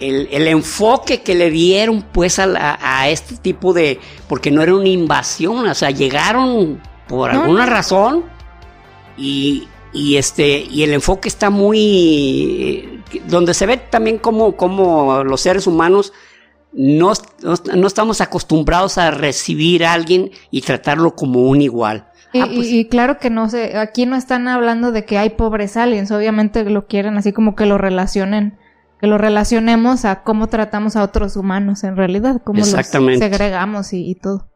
[0.00, 5.68] el, enfoque que le dieron pues a, este tipo de porque no era una invasión
[5.68, 8.24] o sea llegaron por alguna razón
[9.16, 15.66] y, este y el enfoque está muy donde se ve también como, como los seres
[15.66, 16.12] humanos
[16.72, 22.68] no, no, estamos acostumbrados a recibir a alguien y tratarlo como un igual Ah, pues
[22.68, 26.64] y, claro que no sé, aquí no están hablando de que hay pobres aliens, obviamente
[26.64, 28.58] lo quieren así como que lo relacionen,
[29.00, 34.14] que lo relacionemos a cómo tratamos a otros humanos en realidad, cómo los segregamos y,
[34.14, 34.50] todo.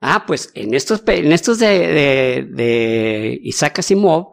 [0.00, 4.30] Ah, pues en estos, en estos de, de, Isaac Asimov,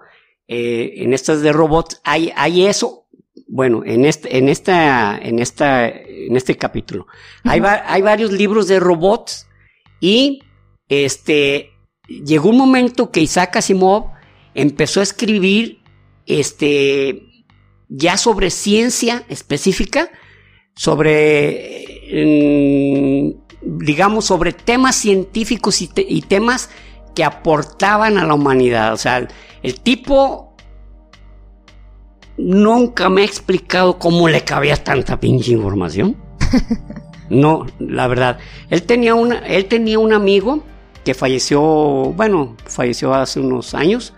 [0.47, 3.04] eh, en estos de robots, hay, hay eso,
[3.47, 7.07] bueno, en este, en esta, en esta, en este capítulo.
[7.43, 9.47] hay, hay varios libros de robots
[9.99, 10.41] y
[10.89, 11.71] este,
[12.07, 14.11] llegó un momento que Isaac Asimov
[14.53, 15.79] empezó a escribir
[16.25, 17.21] este,
[17.89, 20.09] ya sobre ciencia específica,
[20.75, 21.85] sobre,
[23.61, 26.69] digamos, sobre temas científicos y, temas
[27.15, 28.93] que aportaban a la humanidad.
[28.93, 29.27] O sea,
[29.63, 30.44] el tipo
[32.37, 36.15] nunca me ha explicado cómo le cabía tanta pinche información.
[37.29, 38.37] No, la verdad.
[38.69, 40.63] Él tenía, una, él tenía un amigo
[41.03, 44.13] que falleció, bueno, falleció hace unos años,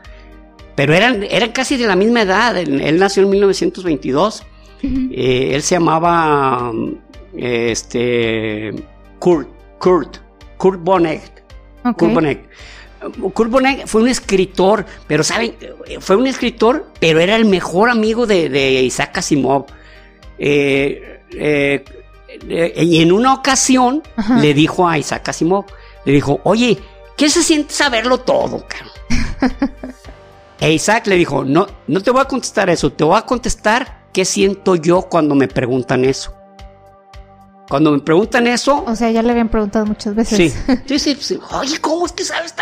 [0.76, 2.58] pero eran, eran casi de la misma edad.
[2.58, 4.44] Él, nació en 1922.
[4.84, 6.72] Eh, él se llamaba
[7.36, 8.74] este,
[9.20, 9.50] Kurt,
[9.80, 10.18] Kurt,
[10.58, 11.32] Kurt Vonnegut.
[11.96, 12.46] Kurt Vonnegut.
[13.34, 15.56] Kurt Vonnegut fue un escritor, pero saben,
[16.00, 19.66] fue un escritor, pero era el mejor amigo de, Isaac Asimov.
[20.40, 21.84] Eh, eh,
[22.50, 24.04] y en una ocasión
[24.40, 25.66] le dijo a Isaac Asimov,
[26.06, 26.78] le dijo, oye,
[27.16, 29.58] ¿qué se siente saberlo todo, cabrón?
[30.60, 34.08] e Isaac le dijo, no, no te voy a contestar eso, te voy a contestar
[34.14, 36.34] qué siento yo cuando me preguntan eso.
[37.70, 38.84] Cuando me preguntan eso...
[38.88, 40.56] O sea, ya le habían preguntado muchas veces.
[40.86, 41.40] Sí, sí, sí.
[41.52, 42.56] Oye, ¿cómo es que sabes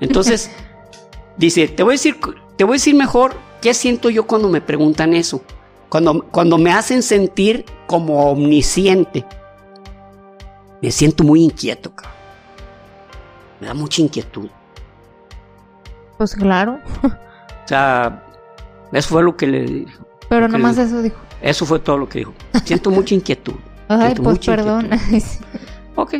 [0.00, 0.50] Entonces,
[1.36, 2.18] dice, te voy a decir,
[2.56, 5.42] te voy a decir mejor qué siento yo cuando me preguntan eso.
[5.88, 9.24] Cuando, cuando me hacen sentir como omnisciente
[10.80, 12.14] me siento muy inquieto, cabrón.
[13.60, 14.48] Me da mucha inquietud.
[16.16, 16.78] Pues claro.
[17.02, 18.24] o sea,
[18.92, 20.06] eso fue lo que le dijo.
[20.28, 21.16] Pero nomás eso dijo.
[21.40, 22.34] Eso fue todo lo que dijo.
[22.64, 23.54] Siento mucha inquietud.
[23.88, 24.90] Ay, pues perdón.
[25.96, 26.14] ok.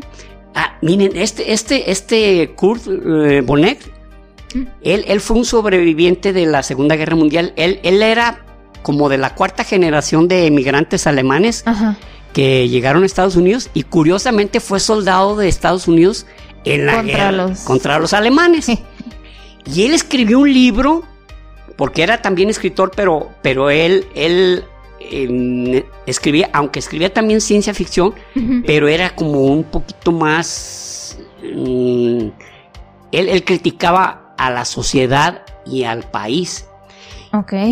[0.58, 3.78] Ah, miren, este, este, este Kurt eh, Bonnet,
[4.54, 4.62] ¿Mm?
[4.82, 7.52] él, él fue un sobreviviente de la Segunda Guerra Mundial.
[7.56, 8.44] Él, él era
[8.82, 11.62] como de la cuarta generación de emigrantes alemanes.
[11.66, 11.96] Ajá
[12.32, 16.26] que llegaron a Estados Unidos y curiosamente fue soldado de Estados Unidos
[16.64, 17.60] en la contra guerra los...
[17.60, 18.68] contra los alemanes.
[19.66, 21.04] y él escribió un libro,
[21.76, 24.64] porque era también escritor, pero, pero él, él
[26.06, 28.14] escribía, aunque escribía también ciencia ficción,
[28.66, 31.18] pero era como un poquito más...
[31.42, 32.28] Mm,
[33.10, 36.66] él, él, criticaba a la sociedad y al país.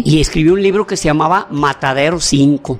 [0.05, 2.79] Y escribió un libro que se llamaba Matadero 5.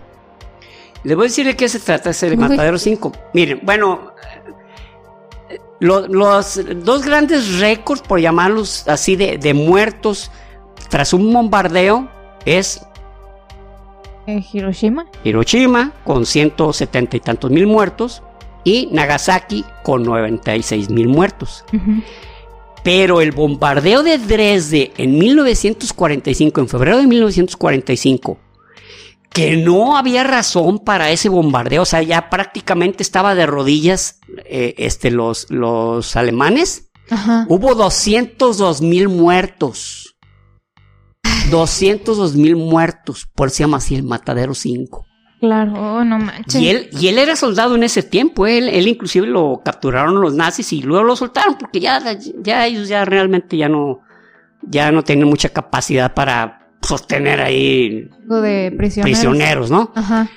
[1.05, 3.13] Les voy a decir de qué se trata ese Matadero 5.
[3.33, 4.13] Miren, bueno,
[5.81, 10.31] los dos grandes récords, por llamarlos así, de, muertos
[10.89, 12.09] tras un bombardeo
[12.45, 12.86] es...
[14.27, 15.07] Hiroshima?
[15.25, 18.23] Hiroshima, con 170 y tantos mil muertos,
[18.65, 21.65] y Nagasaki, con 96 mil muertos.
[22.83, 28.39] Pero el bombardeo de Dresde en 1945, en febrero de 1945,
[29.31, 34.75] que no había razón para ese bombardeo, o sea, ya prácticamente estaba de rodillas eh,
[34.79, 36.91] este, los, los alemanes.
[37.47, 40.16] Hubo 202 mil muertos.
[41.51, 45.07] 202 mil muertos, por se llama así el Matadero 5.
[45.41, 46.61] Claro, oh, no manches.
[46.61, 50.35] Y él, y él era soldado en ese tiempo, él, él inclusive lo capturaron los
[50.35, 52.01] nazis y luego lo soltaron porque ya,
[52.43, 54.01] ya ellos ya realmente ya no,
[54.63, 59.71] ya no tienen mucha capacidad para sostener ahí de prisioneros.
[59.71, 59.93] ¿no?
[59.95, 60.29] Ajá.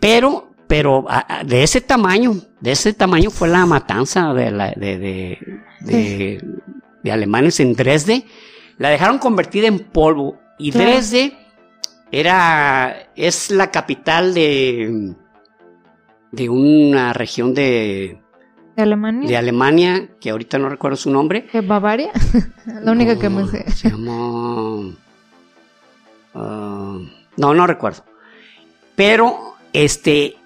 [0.00, 1.06] Pero, pero
[1.44, 5.38] de ese tamaño, de ese tamaño fue la matanza de, la, de,
[5.80, 8.24] de, alemanes en Dresde.
[8.78, 11.36] La dejaron convertida en polvo y Dresde
[12.12, 15.14] era, es la capital de,
[16.30, 18.20] de una región de,
[18.76, 19.28] ¿De Alemania?
[19.28, 21.48] de Alemania, que ahorita no recuerdo su nombre.
[21.52, 22.12] ¿De Bavaria?
[22.66, 23.70] la única que me sé.
[23.72, 24.92] Se llamó...
[26.34, 26.98] ah,
[27.36, 28.04] no, no recuerdo.
[28.94, 30.36] Pero, este,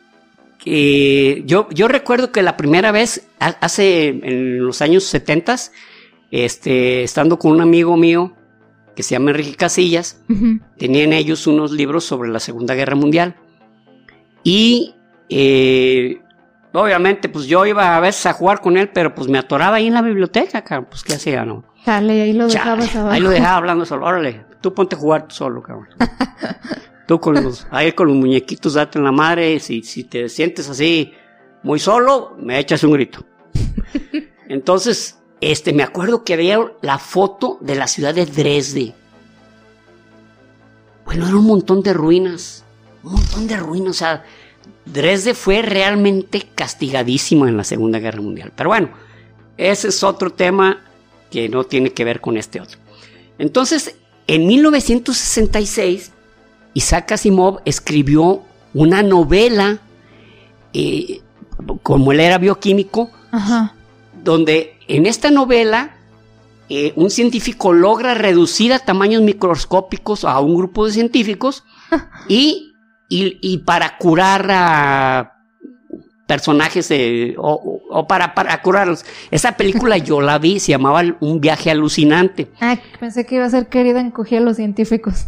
[0.65, 5.57] eh, yo, yo recuerdo que la primera vez, ha- hace en los años 70,
[6.33, 8.33] este, estando con un amigo mío
[8.97, 10.23] que se llama Enrique Casillas,
[10.79, 13.37] tenían ellos unos libros sobre la Segunda Guerra Mundial.
[14.43, 14.95] Y
[15.29, 16.21] eh,
[16.73, 19.87] obviamente, pues yo iba a veces a jugar con él, pero pues me atoraba ahí
[19.87, 20.89] en la biblioteca, cabrón.
[20.91, 21.65] Pues qué hacía, ¿no?
[21.85, 23.09] Chale, ahí lo abajo.
[23.09, 24.07] ahí lo dejaba hablando solo.
[24.07, 25.89] Órale, tú ponte a jugar tú solo, cabrón.
[27.07, 29.59] tú con los, ahí con los muñequitos date en la madre.
[29.61, 31.13] Si, si te sientes así
[31.63, 33.25] muy solo, me echas un grito.
[34.49, 38.95] Entonces, este, me acuerdo que había la foto de la ciudad de Dresde.
[41.05, 42.65] Bueno, era un montón de ruinas.
[43.03, 43.91] Un montón de ruinas.
[43.91, 44.25] O sea,
[44.85, 48.53] Dresde fue realmente castigadísimo en la Segunda Guerra Mundial.
[48.55, 48.91] Pero bueno,
[49.57, 50.81] ese es otro tema
[51.29, 52.79] que no tiene que ver con este otro.
[53.39, 53.97] Entonces,
[54.29, 56.13] en 1966,
[56.75, 58.43] Isaac Asimov escribió
[58.75, 59.81] una novela,
[60.73, 61.21] eh,
[61.83, 63.75] como él era bioquímico, Ajá.
[64.23, 65.97] donde en esta novela
[66.69, 71.65] eh, un científico logra reducir a tamaños microscópicos a un grupo de científicos
[72.29, 72.73] y,
[73.09, 75.33] y- y para curar a
[76.27, 79.05] personajes eh, o, o- o para, para curarlos.
[79.31, 82.49] Esa película yo la vi, se llamaba Un viaje alucinante.
[82.61, 85.27] Ah, pensé que iba a ser querida encogía a los científicos.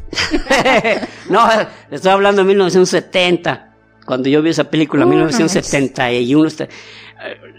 [1.28, 1.46] no,
[1.90, 3.73] estoy hablando de 1970,
[4.04, 6.46] cuando yo vi esa película, no 1971.
[6.48, 6.68] este,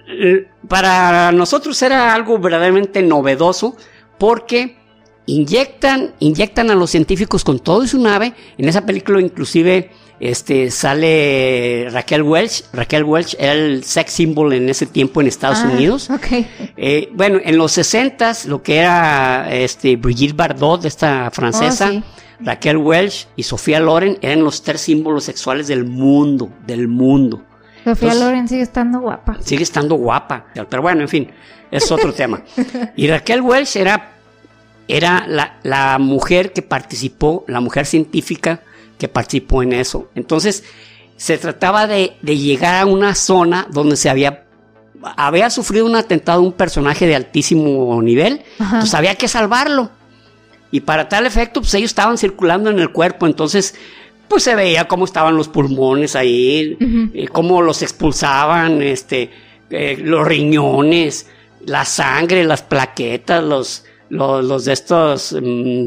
[0.07, 3.75] eh, Para nosotros era algo verdaderamente novedoso
[4.17, 4.77] porque
[5.25, 8.33] inyectan, inyectan a los científicos con todo y su nave.
[8.57, 12.63] En esa película inclusive este, sale Raquel Welch.
[12.73, 16.09] Raquel Welch era el sex symbol en ese tiempo en Estados Ah, Unidos.
[16.09, 16.27] Ok.
[16.77, 22.03] Eh, bueno, en los 60 lo que era este, Brigitte Bardot, esta francesa, Oh, sí.
[22.39, 27.43] Raquel Welch y Sofía Loren eran los tres símbolos sexuales del mundo, del mundo.
[27.83, 29.37] Sofía Entonces- Loren sigue estando guapa.
[29.41, 31.31] Sigue estando guapa, pero bueno, en fin,
[31.71, 32.41] es otro tema.
[32.95, 34.11] Y Raquel Welch era,
[34.87, 38.61] era la, la mujer que participó, la mujer científica
[38.97, 40.09] que participó en eso.
[40.15, 40.63] Entonces,
[41.17, 44.45] se trataba de, de llegar a una zona donde se había,
[45.15, 48.75] había sufrido un atentado un personaje de altísimo nivel, Ajá.
[48.77, 49.91] entonces había que salvarlo.
[50.75, 53.75] Y para tal efecto, pues ellos estaban circulando en el cuerpo, entonces,
[54.27, 56.77] pues se veía cómo estaban los pulmones ahí,
[57.13, 59.29] eh, cómo los expulsaban, este,
[59.69, 61.27] eh, los riñones,
[61.65, 65.85] la sangre, las plaquetas, los, los, los de estos mm,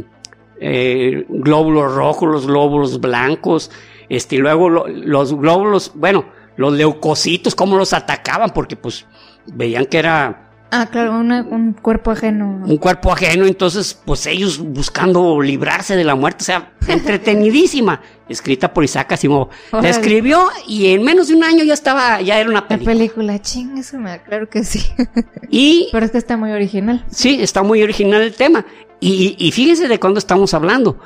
[0.60, 3.70] eh, glóbulos rojos, los glóbulos blancos,
[4.08, 6.24] este, y luego lo- los glóbulos, bueno,
[6.56, 9.04] los leucocitos, cómo los atacaban, porque pues
[9.46, 12.60] veían que era Ah, claro, una- un cuerpo ajeno.
[12.66, 18.74] un cuerpo ajeno, entonces pues ellos buscando librarse de la muerte, o sea, entretenidísima, escrita
[18.74, 19.48] por Isaac Asimov.
[19.72, 22.92] La escribió y en menos de un año ya estaba, ya era una La película.
[22.94, 24.82] película, ching, eso me claro que sí.
[25.50, 27.02] Y Pero es que está muy original.
[27.10, 28.66] sí, está muy original el tema.
[29.00, 30.98] Y, y fíjense de cuándo estamos hablando.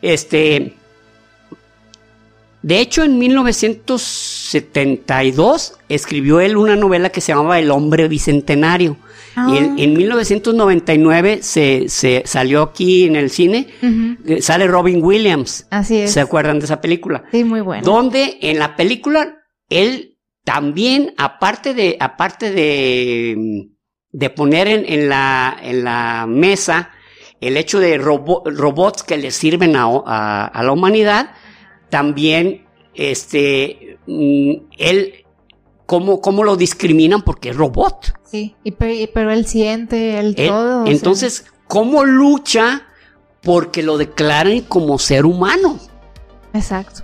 [0.00, 0.76] Este,
[2.62, 8.96] de hecho, en 1972 escribió él una novela que se llamaba El hombre bicentenario.
[9.36, 9.74] Y en, Ah.
[9.78, 13.68] en 1999 se, se salió aquí en el cine,
[14.26, 15.66] eh, sale Robin Williams.
[15.70, 16.12] Así es.
[16.12, 17.24] ¿Se acuerdan de esa película?
[17.30, 17.84] Sí, muy bueno.
[17.84, 19.36] Donde en la película
[19.68, 23.68] él también, aparte de, aparte de,
[24.10, 26.90] de poner en, en la, en la mesa
[27.40, 31.30] el hecho de robo- robots que le sirven a, a- a la humanidad,
[31.88, 35.14] también este, mm, él,
[35.90, 38.12] cómo, cómo lo discriminan porque es robot.
[38.24, 40.84] Sí, y pe- y- pero él siente, Él- todo.
[40.84, 42.82] sea, entonces, ¿cómo lucha
[43.42, 45.80] porque lo declaren como ser humano?
[46.54, 47.02] exacto.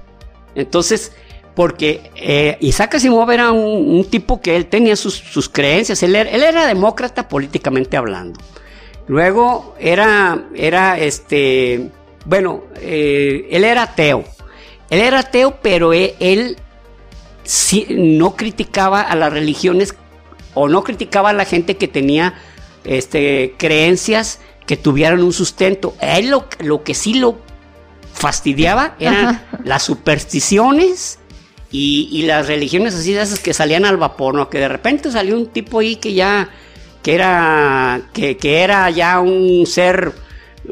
[0.54, 1.10] Entonces,
[1.56, 6.14] porque eh, Isaac Asimov era un, un tipo que él tenía sus, sus creencias, él
[6.14, 8.38] era, él era demócrata políticamente hablando.
[9.08, 11.90] Luego era, era este,
[12.24, 14.22] bueno, eh, él era ateo.
[14.90, 16.56] Él era ateo, pero él, él
[17.46, 19.94] sí- no criticaba a las religiones
[20.54, 22.34] o no criticaba a la gente que tenía
[22.84, 25.94] este, creencias que tuvieran un sustento.
[26.00, 27.38] A él lo, lo que sí lo
[28.12, 29.44] fastidiaba eran Ajá.
[29.64, 31.18] las supersticiones
[31.70, 34.48] y, y las religiones así de esas que salían al vapor, ¿no?
[34.48, 36.48] Que de repente salió un tipo ahí que ya,
[37.02, 40.14] que era, que, que era ya un ser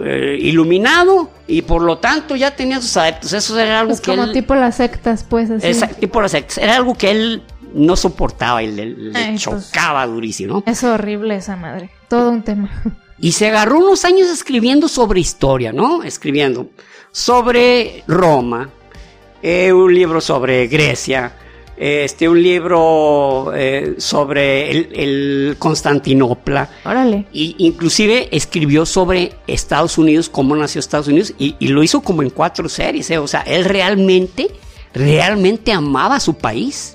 [0.03, 3.33] eh, iluminado y por lo tanto ya tenía sus adeptos.
[3.33, 5.67] Eso era algo que como él, tipo las sectas, pues así.
[5.67, 6.59] esa- tipo las sectas.
[6.59, 7.43] Era algo que él
[7.75, 9.71] no soportaba y le, le Ay, pues.
[9.71, 10.63] chocaba durísimo.
[10.67, 10.73] ¿no?
[10.73, 11.91] Es horrible esa madre.
[12.09, 12.71] Todo un tema.
[13.17, 16.03] Y se agarró unos años escribiendo sobre historia, ¿no?
[16.03, 16.69] Escribiendo
[17.13, 18.69] sobre Roma,
[19.41, 21.33] eh, un libro sobre Grecia,
[21.77, 26.69] este, un libro eh, sobre el, el Constantinopla.
[26.85, 27.27] Órale.
[27.33, 32.23] Y inclusive escribió sobre Estados Unidos, cómo nació Estados Unidos, y, y lo hizo como
[32.23, 33.19] en cuatro series, ¿eh?
[33.19, 34.49] O sea, él realmente,
[34.93, 36.95] realmente amaba a su país.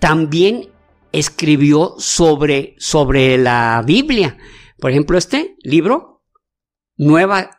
[0.00, 0.68] también
[1.12, 4.36] escribió sobre, sobre la Biblia.
[4.80, 6.13] Por ejemplo, este libro,
[6.96, 7.50] Nueva,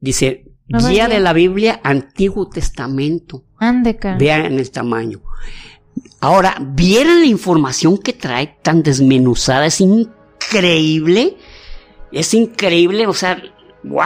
[0.00, 1.16] dice, Nueva Guía Guía.
[1.16, 3.44] de la Biblia, Antiguo Testamento.
[3.58, 4.18] Ande, cara.
[4.18, 5.20] Vean el tamaño.
[6.20, 9.66] Ahora, ¿vieron la información que trae tan desmenuzada?
[9.66, 11.36] Es increíble.
[12.12, 13.40] Es increíble, o sea,
[13.84, 14.04] wow.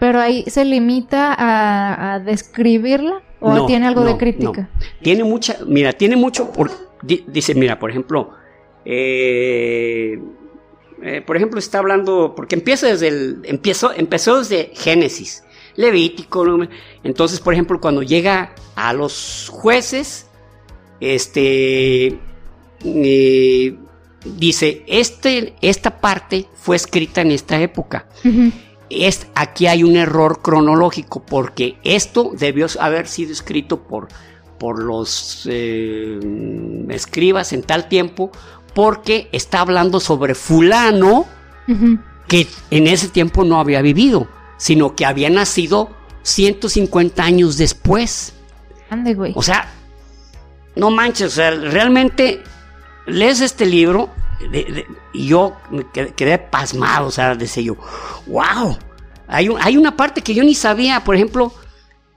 [0.00, 4.70] Pero ahí se limita a, a describirla o No, tiene algo no, de crítica.
[5.02, 6.70] Tiene mucha, mira, tiene mucho, por,
[7.02, 8.30] dice, mira, por ejemplo,
[8.84, 10.18] eh,
[11.02, 15.44] eh, por ejemplo, está hablando, porque empieza desde el, empezó, empezó desde Génesis,
[15.76, 16.68] Levítico, ¿no?
[17.04, 20.26] entonces, por ejemplo, cuando llega a los jueces,
[21.00, 22.18] este,
[22.84, 23.78] eh,
[24.24, 28.08] dice, este, esta parte fue escrita en esta época.
[28.90, 34.08] Es, aquí hay un error cronológico porque esto debió haber sido escrito por,
[34.58, 36.18] por los eh,
[36.88, 38.32] escribas en tal tiempo
[38.78, 41.26] porque está hablando sobre fulano
[42.28, 45.90] que en ese tiempo no había vivido, sino que había nacido
[46.22, 48.34] 150 años después.
[48.88, 49.32] Ande, güey.
[49.34, 49.68] O sea,
[50.76, 52.40] no manches, o sea, realmente
[53.08, 54.10] lees este libro
[54.48, 57.76] de- de- y yo me quedé, quedé pasmado, o sea, decía yo,
[58.28, 58.78] wow,
[59.26, 61.52] hay, un- hay una parte que yo ni sabía, por ejemplo,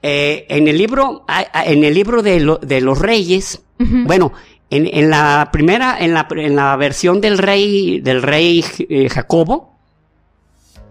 [0.03, 1.25] eh, en el libro,
[1.65, 4.31] en el libro de, lo- de los reyes, bueno,
[4.71, 9.77] en, en la primera, en la, en la versión del rey, del rey eh, Jacobo,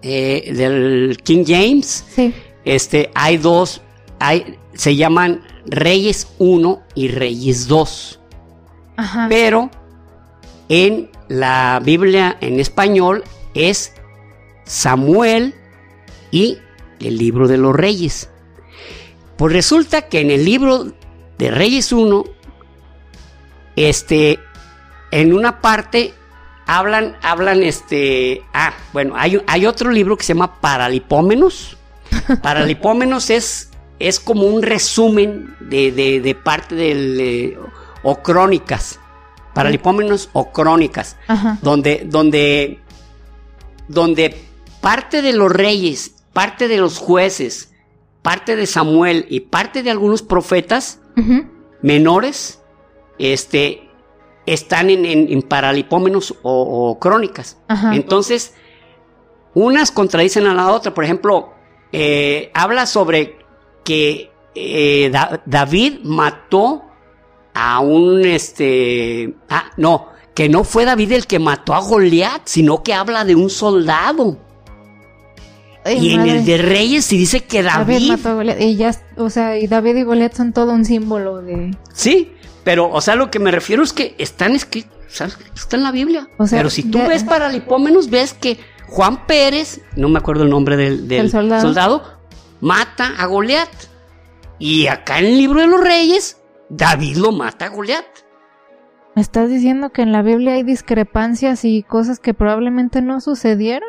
[0.03, 2.33] eh, del King James, Sí.
[2.65, 3.81] este, hay dos,
[4.19, 8.21] hay, se llaman Reyes 1 y Reyes 2.
[8.97, 9.27] Ajá.
[9.29, 9.71] Pero
[10.69, 13.25] en la Biblia en español
[13.55, 13.93] es
[14.65, 15.55] Samuel
[16.31, 16.59] y
[17.01, 18.29] el libro de los Reyes.
[19.37, 20.93] Pues resulta que en el libro
[21.39, 22.25] de Reyes 1,
[23.89, 24.39] este,
[25.11, 26.15] en una parte
[26.67, 31.77] hablan, hablan, este, ah, bueno, hay, hay otro libro que se llama Paralipómenos.
[32.43, 37.59] Paralipómenos es, es como un resumen de, de- de parte del, eh,
[38.03, 38.99] o crónicas.
[39.55, 41.59] Paralipómenos o crónicas Ajá.
[41.61, 42.79] donde, donde,
[43.89, 44.37] donde
[44.81, 47.67] parte de los reyes, parte de los jueces
[48.23, 50.99] parte de Samuel y parte de algunos profetas
[51.83, 52.60] menores,
[53.21, 53.89] este,
[54.47, 57.59] están en, paralipómenos o, crónicas.
[57.93, 58.55] Entonces,
[59.55, 60.95] unas contradicen a la otra.
[60.95, 61.53] Por ejemplo,
[61.93, 63.37] eh, habla sobre
[63.85, 65.13] que eh,
[65.47, 66.83] David mató
[67.55, 69.35] a un este.
[69.49, 73.35] Ah, no, que no fue David el que mató a Goliat, sino que habla de
[73.35, 74.39] un soldado.
[75.85, 78.11] y en el de Reyes se dice que David.
[78.11, 78.61] mató a Goliat.
[78.61, 81.77] Y ya, o sea, y David y Goliat son todo un símbolo de.
[81.93, 82.33] Sí,
[82.65, 84.93] pero, o sea, lo que me refiero es que están escritos,
[85.55, 86.29] está en la Biblia.
[86.51, 88.59] pero si tú ves para Lipómenos, ves que
[88.89, 92.19] Juan Pérez, no me acuerdo el nombre del, soldado?
[92.61, 93.71] mata a Goliat.
[94.59, 96.39] Y acá en el libro de los reyes,
[96.69, 98.05] David lo mata a Goliat.
[99.17, 103.89] ¿Me estás diciendo que en la Biblia hay discrepancias y cosas que probablemente no sucedieron?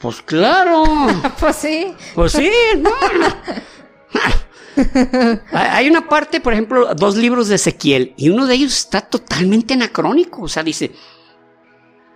[0.00, 0.84] Pues claro.
[1.40, 1.94] pues sí.
[2.14, 2.90] Pues sí, no.
[5.52, 9.74] Hay una parte, por ejemplo, dos libros de Ezequiel, y uno de ellos está totalmente
[9.74, 10.42] anacrónico.
[10.42, 10.92] O sea, dice,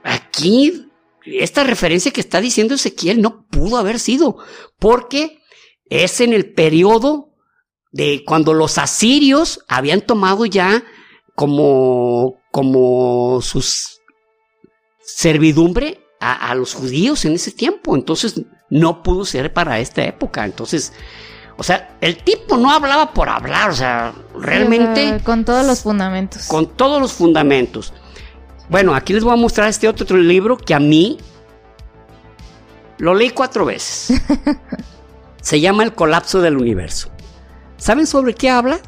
[0.03, 0.91] aquí,
[1.25, 4.39] esta referencia que está diciendo Ezequiel no pudo haber sido,
[4.79, 5.41] porque
[5.89, 7.35] es en el periodo
[7.93, 10.83] de cuando los asirios habían tomado ya
[11.35, 14.01] como, como sus
[15.05, 17.97] servidumbre a, los judíos en ese tiempo.
[17.97, 20.45] Entonces no pudo ser para esta época.
[20.45, 20.93] Entonces,
[21.57, 25.21] o sea, el tipo no hablaba por hablar, o sea, realmente...
[25.23, 26.47] con todos los fundamentos.
[26.47, 27.93] Con todos los fundamentos.
[28.69, 31.19] Bueno, aquí les voy a mostrar este otro libro que a mí
[32.99, 34.21] lo leí cuatro veces.
[35.43, 37.11] Se llama El colapso del universo.
[37.77, 38.79] ¿Saben sobre qué habla?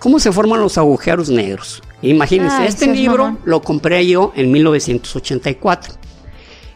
[0.00, 1.82] ¿Cómo se forman los agujeros negros?
[2.02, 5.94] Imagínense, este libro lo compré yo en 1984.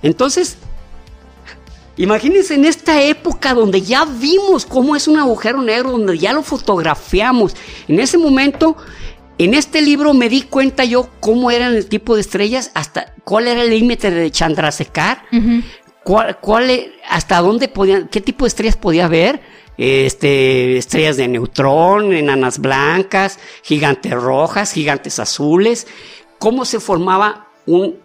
[0.03, 0.59] Entonces,
[2.01, 6.43] Imagínense en esta época donde ya vimos cómo es un agujero negro, donde ya lo
[6.43, 7.55] fotografiamos.
[7.89, 8.75] En ese momento,
[9.37, 13.49] en este libro me di cuenta yo cómo eran el tipo de estrellas, hasta cuál
[13.49, 15.25] era el límite de Chandrasekhar,
[16.03, 19.43] cuál, e, hasta dónde podían, qué tipo de estrellas podía haber.
[19.77, 25.87] Este, estrellas de neutrón, enanas blancas, gigantes rojas, gigantes azules,
[26.39, 27.99] cómo se formaba un,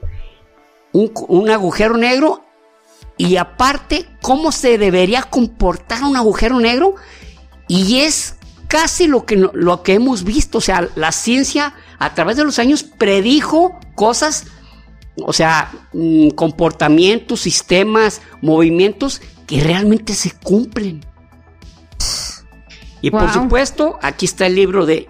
[0.92, 2.45] un agujero negro
[3.18, 6.96] y aparte cómo se debería comportar un agujero negro
[7.68, 8.36] y es
[8.68, 12.60] casi lo que, lo que hemos visto, o sea, la ciencia a través de los
[12.60, 14.48] años predijo cosas,
[15.18, 21.06] o sea, mm, comportamientos, sistemas, movimientos que realmente se cumplen.
[23.02, 25.08] Y por supuesto, aquí está el libro de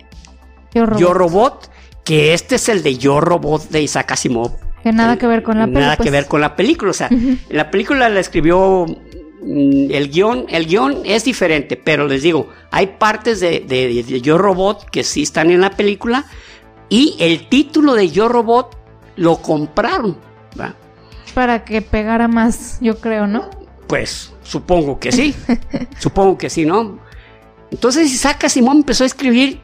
[0.74, 1.72] Yo Robot.
[2.04, 4.65] que este es el de Yo Robot de Isaac Asimov.
[4.86, 5.84] Que nada que ver con la película.
[5.84, 6.12] Nada que pues.
[6.12, 6.92] ver con la película.
[6.92, 7.10] O sea,
[7.50, 12.86] la película la escribió mm, el guion, el guion es diferente, pero les digo, hay
[13.00, 16.26] partes de, Yo Robot que sí están en la película
[16.88, 18.78] y el título de Yo Robot
[19.16, 20.18] lo compraron.
[21.34, 23.50] Para que pegara más, yo creo, ¿no?
[23.88, 25.34] Pues supongo que sí,
[25.98, 27.00] supongo que sí, ¿no?
[27.72, 29.62] Entonces Isaac Simón empezó a escribir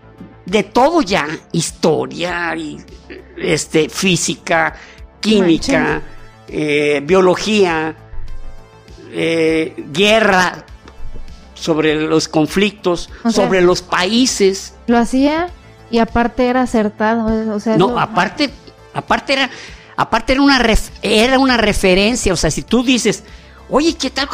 [0.48, 2.80] de todo ya, historia, y,
[3.38, 4.76] este, física,
[5.22, 6.02] química,
[6.48, 7.96] eh, biología,
[9.14, 10.66] eh, guerra,
[11.62, 14.74] sobre los conflictos, sobre los países.
[14.88, 15.50] Lo hacía
[15.92, 18.50] y aparte era acertado, o sea, no, aparte,
[18.94, 19.50] aparte era,
[19.96, 20.60] aparte era una
[21.04, 23.24] era una referencia, o sea, si tú dices,
[23.70, 24.28] oye, ¿qué tal?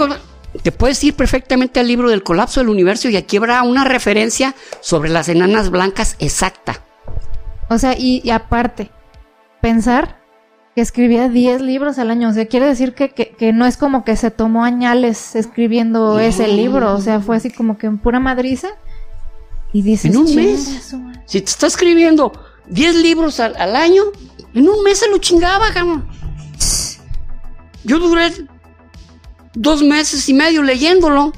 [0.63, 4.55] Te puedes ir perfectamente al libro del colapso del universo y aquí habrá una referencia
[4.79, 6.81] sobre las enanas blancas exacta.
[7.69, 8.89] O sea, y aparte,
[9.61, 10.21] pensar
[10.78, 12.30] que escribía 10 libros al año.
[12.30, 16.47] O sea, quiere decir que, que, no es como que se tomó añales escribiendo ese
[16.47, 16.93] libro.
[16.93, 18.67] O sea, fue así como que en pura madriza.
[19.73, 20.93] Y dices, en un mes.
[21.25, 22.32] Si te está escribiendo
[22.67, 24.03] 10 libros al, año,
[24.53, 26.07] en un mes se lo chingaba, cabrón.
[27.84, 28.32] Yo duré
[29.55, 31.34] dos meses y medio leyéndolo.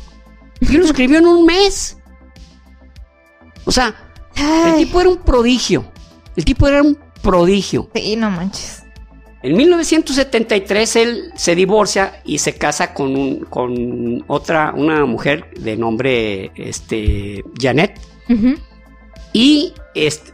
[0.60, 1.96] Y lo escribió en un mes.
[3.64, 3.96] O sea,
[4.36, 5.90] el tipo era un prodigio.
[6.36, 7.90] El tipo era un prodigio.
[7.96, 8.79] Sí, no manches.
[9.42, 15.78] En 1973 él se divorcia y se casa con, un, con otra, una mujer de
[15.78, 18.00] nombre este, Janet.
[19.32, 20.34] Y este,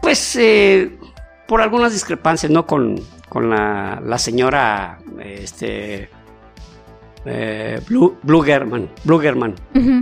[0.00, 0.98] pues eh,
[1.46, 2.66] por algunas discrepancias, ¿no?
[2.66, 6.08] Con, con la, la, señora este,
[7.26, 8.16] eh, Blue,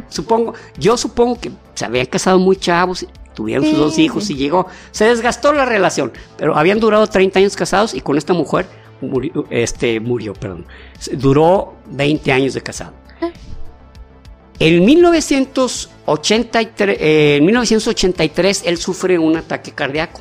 [0.09, 3.07] Supongo, yo supongo que se habían casado muy chavos
[3.39, 7.55] tuvieron sus dos hijos y llegó, se desgastó la relación, pero habían durado 30 años
[7.55, 8.66] casados y con esta mujer
[9.01, 10.66] murió, este, murió, perdón,
[11.12, 12.95] duró 20 años de casado.
[14.59, 20.20] En 1983, eh, en 1983 él sufre un ataque cardíaco.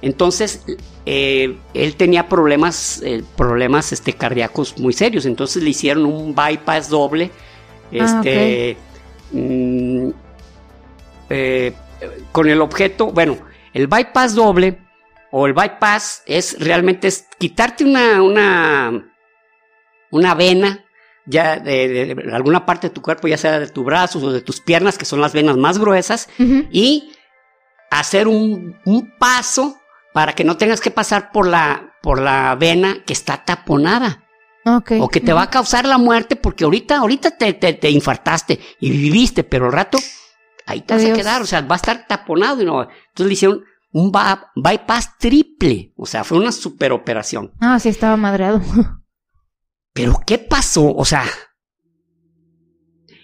[0.00, 0.64] Entonces,
[1.06, 5.26] eh, él tenía problemas, eh, problemas este, cardíacos muy serios.
[5.26, 7.30] Entonces le hicieron un bypass doble.
[8.00, 8.76] Ah, Este,
[9.30, 10.10] mm,
[11.34, 11.72] eh,
[12.32, 13.38] con el objeto, bueno,
[13.72, 14.78] el bypass doble
[15.30, 19.12] o el bypass es realmente es quitarte una, una,
[20.10, 20.84] una vena
[21.26, 24.32] ya de, de- de alguna parte de tu cuerpo, ya sea de tus brazos o
[24.32, 26.28] de tus piernas, que son las venas más gruesas,
[26.70, 27.12] y
[27.90, 29.78] hacer un, un paso
[30.12, 34.24] para que no tengas que pasar por la, por la vena que está taponada.
[35.00, 38.60] O que te va a causar la muerte porque ahorita, ahorita te, te, te infartaste
[38.80, 39.98] y viviste, pero al rato
[40.72, 41.18] ahí te vas a Adiós.
[41.18, 42.82] quedar, o sea, va a estar taponado y no.
[42.82, 47.52] Entonces le hicieron un bypass triple, o sea, fue una super operación.
[47.60, 48.60] Ah, sí, estaba madreado.
[49.92, 50.94] Pero ¿qué pasó?
[50.94, 51.24] O sea,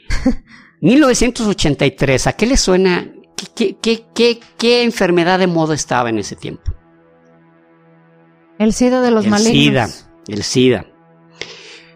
[0.81, 3.11] 1983, ¿a qué le suena?
[3.37, 6.73] ¿Qué, qué, qué, qué, qué enfermedad de moda estaba en ese tiempo?
[8.59, 9.53] El SIDA de los el malignos.
[9.53, 9.89] SIDA,
[10.29, 10.87] el SIDA.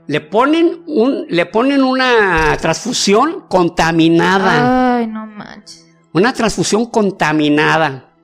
[0.06, 5.86] Le ponen un, le ponen una transfusión contaminada, Ay, no manches.
[6.12, 8.14] una transfusión contaminada.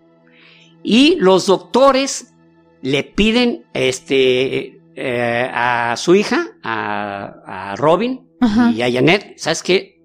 [0.83, 2.35] Y los doctores
[2.83, 8.71] le piden, este, eh, a su hija, a, a Robin Ajá.
[8.71, 10.01] y a Janet, ¿sabes qué?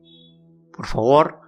[0.75, 1.39] Por favor,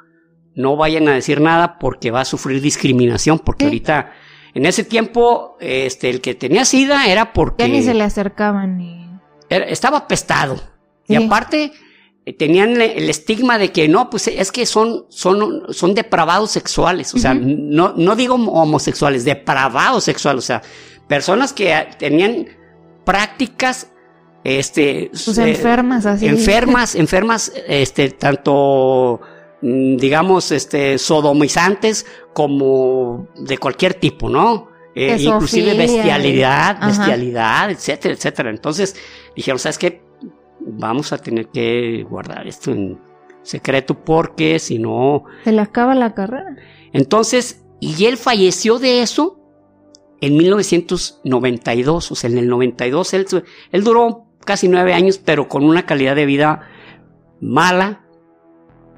[0.56, 3.68] no vayan a decir nada porque va a sufrir discriminación, porque Sí.
[3.70, 4.12] ahorita,
[4.54, 8.78] en ese tiempo, este, el que tenía SIDA era porque Ya ni se le acercaban
[8.78, 9.10] ni.
[9.50, 10.58] era- estaba apestado.
[11.08, 11.72] Y aparte,
[12.34, 17.14] tenían le- el estigma de que no, pues es que son, son, son depravados sexuales.
[17.14, 20.44] O sea, no, no digo homosexuales, depravados sexuales.
[20.44, 20.62] O sea,
[21.08, 22.48] personas que tenían
[23.06, 23.92] prácticas,
[24.44, 26.28] este, Pues eh, enfermas así.
[26.28, 29.22] enfermas, enfermas, este, tanto,
[29.62, 34.70] mm, digamos, este, sodomizantes como de cualquier tipo, ¿no?
[34.98, 36.88] Eh, inclusive bestialidad, ajá.
[36.88, 38.50] bestialidad, etcétera, etcétera.
[38.50, 38.96] Entonces
[39.36, 40.02] dijeron, ¿sabes qué?
[40.78, 43.00] Vamos a tener que guardar esto en
[43.42, 45.24] secreto porque si no...
[45.44, 46.56] Se le acaba la carrera.
[46.94, 49.40] Entonces, y él falleció de eso
[50.22, 53.28] en 1992, o sea, en el 92 él,
[53.72, 56.70] él duró casi nueve años, pero con una calidad de vida
[57.42, 58.06] mala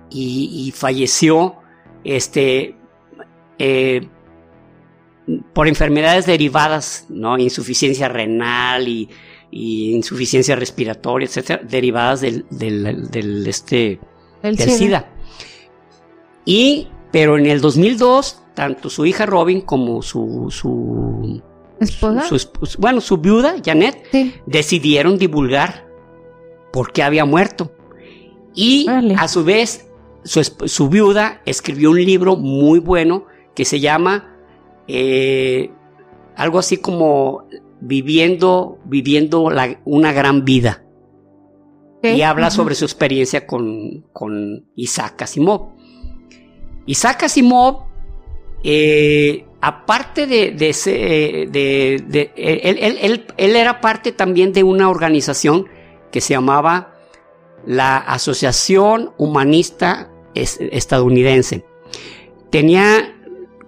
[0.09, 1.55] y, y falleció,
[2.03, 2.77] este,
[3.59, 4.07] eh,
[5.53, 7.37] por enfermedades derivadas, ¿no?
[7.37, 9.09] Insuficiencia renal y,
[9.51, 13.99] y insuficiencia respiratoria, etcétera, derivadas del, del, del, este,
[14.43, 14.77] El del SIDA.
[14.77, 15.09] SIDA.
[16.45, 21.41] Y, pero en el 2002, tanto su hija Robin como su, su,
[21.79, 22.23] ¿Esposa?
[22.23, 24.33] su bueno, su viuda, Janet, Sí.
[24.45, 25.87] decidieron divulgar
[26.71, 27.71] por qué había muerto.
[28.53, 28.87] Y
[29.17, 29.87] a su vez,
[30.23, 34.35] su, su viuda escribió un libro muy bueno que se llama
[34.87, 35.71] eh,
[36.35, 37.45] algo así como
[37.79, 40.83] Viviendo, viviendo la- una gran vida.
[42.03, 45.73] Y habla sobre su experiencia con, con Isaac Asimov.
[46.85, 47.83] Isaac Asimov,
[48.63, 50.91] eh, aparte de, de, ese-
[51.51, 55.65] de- de- él, él- él- él era parte también de una organización
[56.11, 56.93] que se llamaba
[57.65, 61.65] la Asociación Humanista Es- Estadounidense.
[62.51, 63.15] Tenía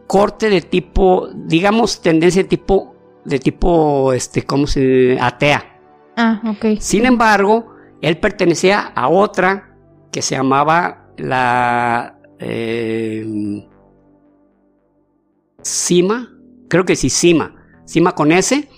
[0.08, 2.96] corte de tipo, digamos, tendencia de tipo,
[3.30, 5.64] de tipo, este, ¿cómo se atea.
[6.18, 6.80] Ah, ok.
[6.80, 9.76] Sin embargo, él pertenecía a otra
[10.12, 13.68] que se llamaba la eh,
[15.64, 16.30] CIMA,
[16.68, 17.56] creo que sí, CIMA,
[17.88, 18.70] CIMA con S,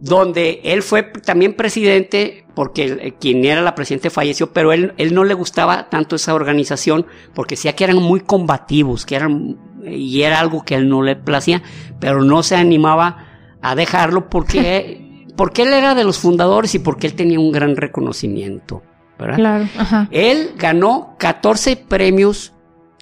[0.00, 4.92] donde él fue también presidente, porque el- eh, quien era la presidente falleció, pero él,
[4.98, 9.58] él no le gustaba tanto esa organización, porque decía que eran muy combativos, que eran,
[9.86, 11.62] y era algo que él no le placía,
[12.00, 13.33] pero no se animaba
[13.64, 17.76] a dejarlo porque, porque él era de los fundadores y porque él tenía un gran
[17.76, 18.82] reconocimiento,
[19.18, 19.36] ¿verdad?
[19.36, 20.08] Claro, ajá.
[20.10, 22.52] Él ganó 14 premios,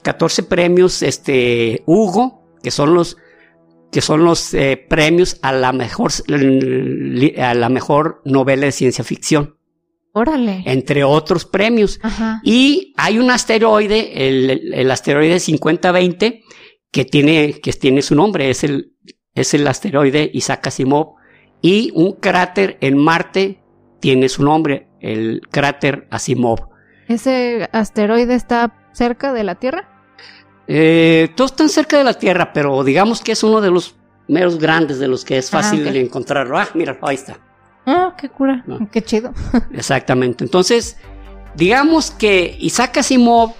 [0.02, 3.16] 14 premios, este, Hugo, que son los,
[3.90, 6.10] que son los eh, premios a la mejor,
[7.38, 9.56] a la mejor novela de ciencia ficción,
[10.12, 10.62] Órale.
[10.66, 11.98] entre otros premios.
[12.02, 12.40] Ajá.
[12.44, 16.42] Y hay un asteroide, el, el- el asteroide 5020,
[16.90, 18.91] que tiene, que tiene su nombre, es el,
[19.34, 21.14] es el asteroide Isaac Asimov,
[21.60, 23.62] y un cráter en Marte
[24.00, 26.68] tiene su nombre, el cráter Asimov.
[27.08, 29.88] ¿Ese asteroide está cerca de la Tierra?
[30.66, 33.96] Eh, todos están cerca de la Tierra, pero digamos que es uno de los
[34.28, 36.58] meros grandes de los que es Ah, fácil encontrarlo.
[36.58, 37.38] Ah, mira, ahí está.
[37.86, 38.62] Ah, qué cura.
[38.66, 38.88] No.
[38.90, 39.32] Qué chido.
[39.72, 40.44] Exactamente.
[40.44, 40.96] Entonces,
[41.56, 43.52] digamos que Isaac Asimov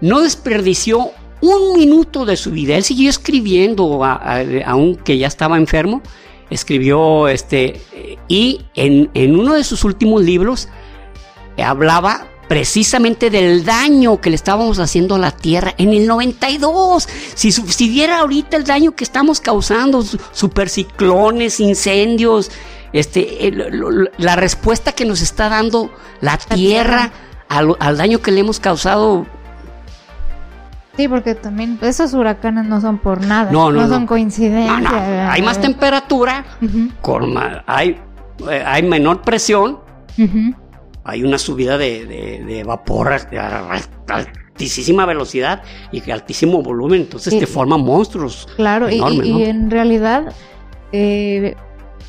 [0.00, 1.10] no desperdició
[1.40, 2.76] un minuto de su vida.
[2.76, 4.04] Él siguió escribiendo,
[4.66, 6.02] aunque ya estaba enfermo,
[6.50, 7.80] escribió este,
[8.28, 10.68] y en, en uno de sus últimos libros
[11.62, 17.06] hablaba precisamente del daño que le estábamos haciendo a la Tierra en el 92.
[17.34, 22.50] Si, si viera ahorita el daño que estamos causando, superciclones, incendios,
[22.92, 23.52] este,
[24.16, 27.12] la respuesta que nos está dando la, Tierra,
[27.48, 29.26] Al, daño que le hemos causado.
[30.98, 35.32] Sí, porque también esos huracanes no son por nada, no, no, son coincidencia.
[35.32, 36.44] Hay más temperatura,
[37.66, 37.96] hay,
[38.50, 39.78] eh, hay menor presión
[41.08, 48.46] hay una subida de, vapor a, altísima velocidad y altísimo volumen, entonces te forman monstruos.
[48.56, 50.34] Claro, y, en realidad
[50.92, 51.56] eh,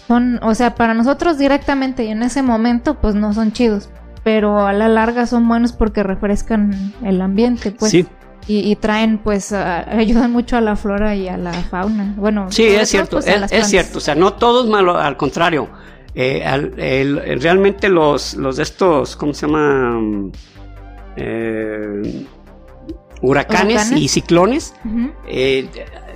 [0.05, 3.89] son, o sea, para nosotros directamente y en ese momento pues no son chidos,
[4.25, 7.91] pero a la larga son buenos porque refrescan el ambiente, pues.
[7.91, 8.05] Sí.
[8.51, 12.15] Y, traen, pues, ayudan mucho a la flora y a la fauna.
[12.17, 13.99] Bueno, sí, es cierto, pues, es, cierto.
[13.99, 15.69] O sea, no todo es malo, al contrario.
[16.15, 20.31] Eh, realmente los, los de estos, ¿cómo se llama?
[21.15, 22.25] Eh,
[23.21, 24.73] huracanes, y ciclones
[25.27, 25.67] eh,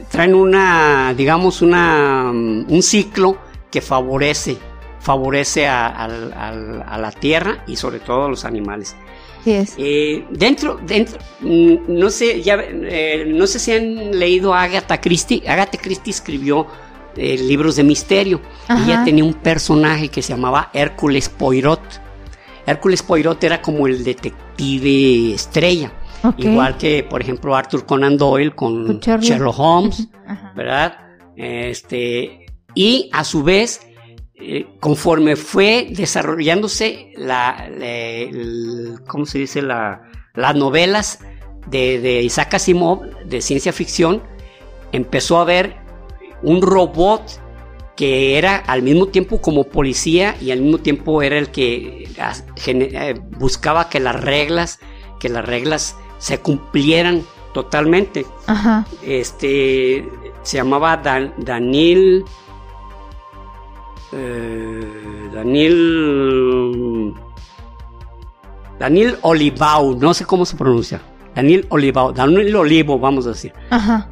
[0.10, 3.38] traen una, digamos, una, un ciclo
[3.72, 4.58] que favorece,
[5.00, 8.96] favorece a, la tierra y sobre todo a los animales.
[10.32, 12.58] Dentro, dentro, mm, no sé, ya,
[13.28, 15.44] no sé si han leído a Agatha Christie.
[15.48, 16.68] Agatha Christie escribió
[17.16, 18.42] eh, libros de misterio.
[18.70, 21.82] Y ella tenía un personaje que se llamaba Hércules Poirot.
[22.66, 25.92] Hércules Poirot era como el detective estrella.
[26.38, 30.08] Igual que, por ejemplo, Arthur Conan Doyle con Sherlock Holmes,
[30.56, 30.98] ¿verdad?
[31.36, 33.82] Este, y a su vez,
[34.46, 37.70] eh, conforme fue desarrollándose la,
[39.08, 39.62] ¿cómo se dice?
[39.62, 41.20] La, las novelas
[41.68, 44.22] de, de Isaac Asimov de ciencia ficción,
[44.92, 45.76] empezó a ver
[46.42, 47.42] un robot
[47.96, 52.10] que era al mismo tiempo como policía y al mismo tiempo era el que
[52.66, 54.80] eh, buscaba que las reglas,
[55.20, 57.24] que las reglas se cumplieran
[57.54, 58.26] totalmente.
[59.06, 60.08] Este
[60.42, 60.98] se llamaba
[61.38, 62.26] Daniel
[64.14, 67.14] eh, Daniel
[68.80, 71.02] Daniel Olivau, no sé cómo se pronuncia.
[71.36, 73.54] Daniel Olivo, Daniel Olivo, vamos a decir.
[73.70, 74.10] Ajá.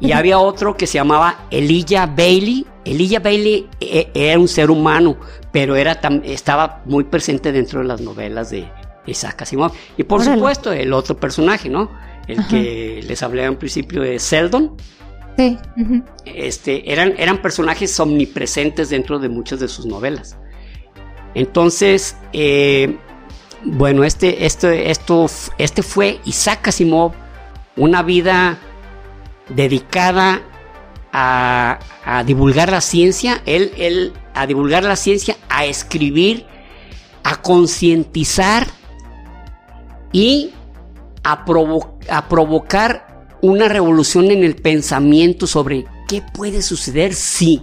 [0.00, 2.66] Y había otro que se llamaba Elijah Bailey.
[2.84, 5.16] Elijah Bailey eh, era un ser humano,
[5.50, 8.68] pero era estaba muy presente dentro de las novelas de
[9.06, 9.72] Isaac Asimov.
[9.96, 11.90] Y por supuesto, el otro personaje, ¿no?
[12.28, 14.76] El que les hablé en principio de Seldon.
[15.36, 15.58] Sí.
[16.24, 20.36] Este, eran, eran personajes omnipresentes dentro de muchas de sus novelas.
[21.34, 22.96] Entonces, eh,
[23.64, 25.26] bueno, este, este, esto,
[25.58, 27.12] este fue Isaac Asimov,
[27.76, 28.58] una vida
[29.48, 30.42] dedicada
[31.12, 31.78] a,
[32.26, 36.46] divulgar la ciencia, él, él, a divulgar la ciencia, a escribir,
[37.22, 38.66] a concientizar
[40.10, 40.50] y
[41.22, 41.44] a,
[42.10, 43.11] a provocar
[43.42, 47.60] una revolución en el pensamiento sobre qué puede suceder si,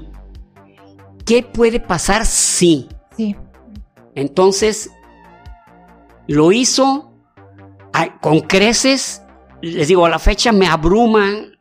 [1.26, 2.88] qué puede pasar si.
[3.18, 3.36] Sí.
[4.14, 4.92] Entonces,
[6.28, 7.14] lo hizo
[8.22, 9.24] con creces.
[9.62, 11.58] Les digo, a la fecha me abruman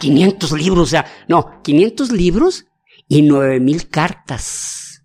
[0.00, 2.66] 500 eh, libros, o sea, no, 500 libros
[3.08, 5.04] y 9000 cartas.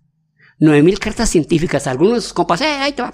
[0.58, 1.86] 9000 cartas científicas.
[1.86, 3.10] Algunos de sus compas, eh, ahí te va.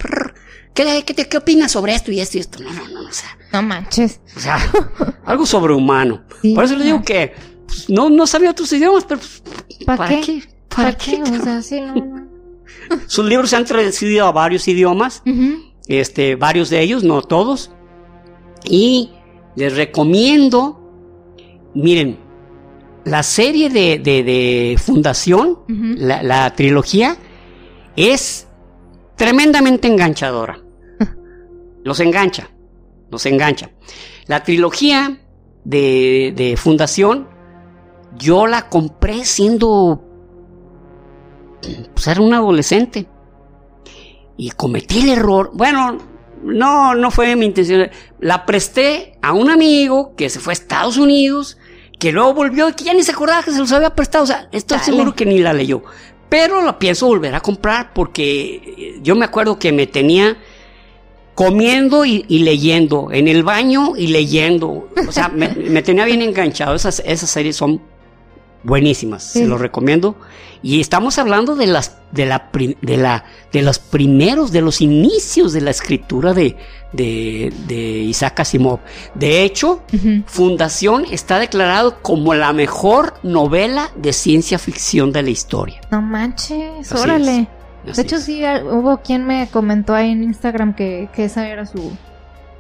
[0.85, 2.63] ¿Qué, qué, qué, opinas sobre esto y esto y esto?
[2.63, 3.37] No, no, no, o sea.
[3.53, 4.21] No manches.
[4.37, 4.59] O sea,
[5.25, 6.23] algo sobrehumano.
[6.55, 7.33] Por eso le digo que
[7.67, 9.43] pues, no, no sabía otros idiomas, pero pues,
[9.85, 10.45] ¿para, qué?
[10.69, 11.21] ¿Para, qué?
[11.21, 12.29] O sea, sí, no,
[13.09, 15.23] Sus libros se han traducido a varios idiomas
[15.89, 17.73] este, varios de ellos, no todos.
[18.65, 19.11] Y
[19.57, 20.81] les recomiendo,
[21.75, 22.19] miren,
[23.05, 25.59] la serie de, Fundación,
[25.97, 27.17] la, trilogía,
[27.97, 28.47] es
[29.17, 30.61] tremendamente enganchadora.
[31.89, 32.51] Los engancha,
[33.11, 33.71] los engancha.
[34.27, 35.19] La trilogía
[35.65, 37.27] de, de Fundación,
[38.19, 40.05] yo la compré siendo,
[41.95, 43.09] pues era un adolescente
[44.37, 45.51] y cometí el error.
[45.55, 45.97] Bueno,
[46.43, 47.89] no, no fue mi intención.
[48.21, 51.57] La presté a un amigo que se fue a Estados Unidos,
[51.99, 54.25] que luego volvió y que ya ni se acordaba que se los había prestado.
[54.25, 55.83] O sea, estoy seguro que ni la leyó.
[56.29, 60.37] Pero la pienso volver a comprar porque yo me acuerdo que me tenía
[61.39, 64.89] comiendo y, leyendo, en el baño y leyendo.
[65.07, 65.49] O sea, me,
[65.85, 66.75] tenía bien enganchado.
[66.75, 67.81] Esas, esas series son
[68.65, 70.17] buenísimas, se los recomiendo.
[70.65, 72.51] Y estamos hablando de las de la
[72.83, 76.57] de la de los primeros, de los inicios de la escritura de,
[76.93, 78.81] de, Isaac Asimov.
[79.15, 79.83] De hecho,
[80.27, 85.81] Fundación está declarado como la mejor novela de ciencia ficción de la historia.
[85.93, 87.47] No manches, órale.
[87.95, 91.93] De hecho, sí, hubo quien me comentó ahí en Instagram que, que esa era su,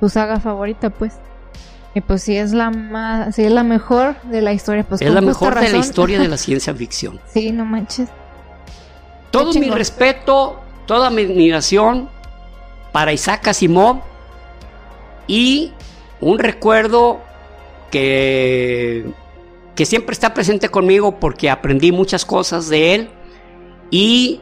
[0.00, 1.14] su saga favorita, pues.
[1.94, 5.12] Y pues si es la más, si es la mejor de la historia, pues es
[5.12, 7.18] la mejor de la historia de la ciencia ficción.
[7.32, 8.08] sí, no manches.
[9.30, 12.08] Todo mi respeto, toda mi admiración
[12.92, 14.00] para Isaac Asimov
[15.26, 15.72] y
[16.20, 17.20] un recuerdo
[17.90, 19.06] que,
[19.74, 23.10] que siempre está presente conmigo porque aprendí muchas cosas de él
[23.90, 24.40] y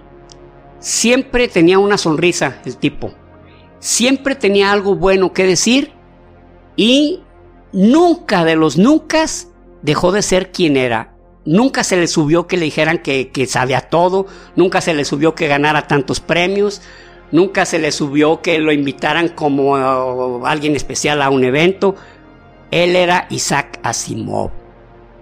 [0.78, 3.12] siempre tenía una sonrisa el tipo.
[3.78, 5.92] Siempre tenía algo bueno que decir
[6.76, 7.22] y
[7.72, 9.24] nunca de los nunca
[9.82, 11.14] dejó de ser quien era.
[11.44, 15.36] Nunca se le subió que le dijeran que, que sabía todo, nunca se le subió
[15.36, 16.82] que ganara tantos premios,
[17.30, 21.94] nunca se le subió que lo invitaran como uh, alguien especial a un evento.
[22.72, 24.50] Él era Isaac Asimov,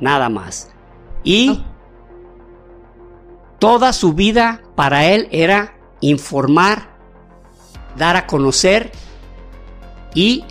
[0.01, 0.71] nada más.
[1.25, 1.63] Y
[3.59, 6.89] toda su vida para él era informar,
[7.97, 8.91] dar a conocer
[10.14, 10.45] y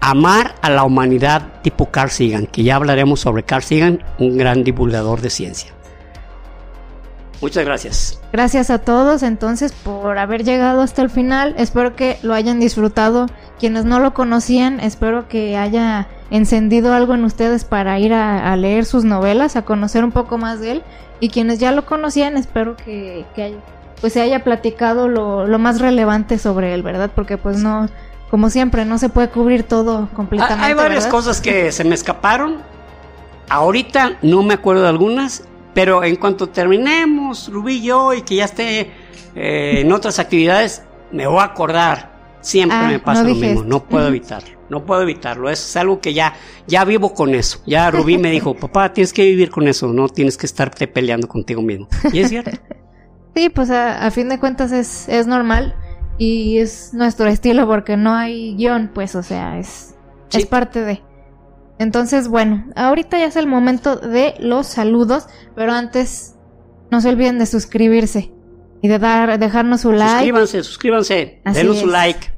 [0.00, 4.64] amar a la humanidad tipo Carl Sagan, que ya hablaremos sobre Carl Sagan, un gran
[4.64, 5.72] divulgador de ciencia.
[7.40, 8.20] Muchas gracias.
[8.32, 11.54] Gracias a todos entonces por haber llegado hasta el final.
[11.58, 13.26] Espero que lo hayan disfrutado.
[13.58, 18.86] Quienes no lo conocían, espero que haya encendido algo en ustedes para ir a, leer
[18.86, 20.82] sus novelas, a conocer un poco más de él.
[21.20, 23.24] Y quienes ya lo conocían, espero que,
[24.00, 27.10] pues se haya platicado lo, lo más relevante sobre él, ¿verdad?
[27.14, 27.88] Porque pues no,
[28.30, 30.64] como siempre, no se puede cubrir todo completamente.
[30.64, 32.62] Hay varias cosas que se me escaparon.
[33.48, 38.36] Ahorita no me acuerdo de algunas, pero en cuanto terminemos, Rubí y yo, y que
[38.36, 38.90] ya esté
[39.36, 42.13] eh, en otras actividades, me voy a acordar.
[42.44, 45.48] Siempre ah, me pasa lo mismo, no puedo evitarlo, no puedo evitarlo.
[45.48, 46.34] Es algo que ya,
[46.66, 47.62] ya vivo con eso.
[47.66, 51.26] Ya Rubí me dijo, papá, tienes que vivir con eso, no tienes que estarte peleando
[51.26, 51.88] contigo mismo.
[52.12, 52.50] Y es cierto.
[53.34, 55.74] Sí, pues a, fin de cuentas es, es normal
[56.18, 59.96] y es nuestro estilo porque no hay guion, pues, o sea, es,
[60.32, 61.02] es parte de.
[61.80, 65.26] Entonces, bueno, ahorita ya es el momento de los saludos,
[65.56, 66.36] pero antes
[66.92, 68.30] no se olviden de suscribirse
[68.82, 70.12] y de dar, dejarnos su like.
[70.12, 72.33] Suscríbanse, suscríbanse, denos su like.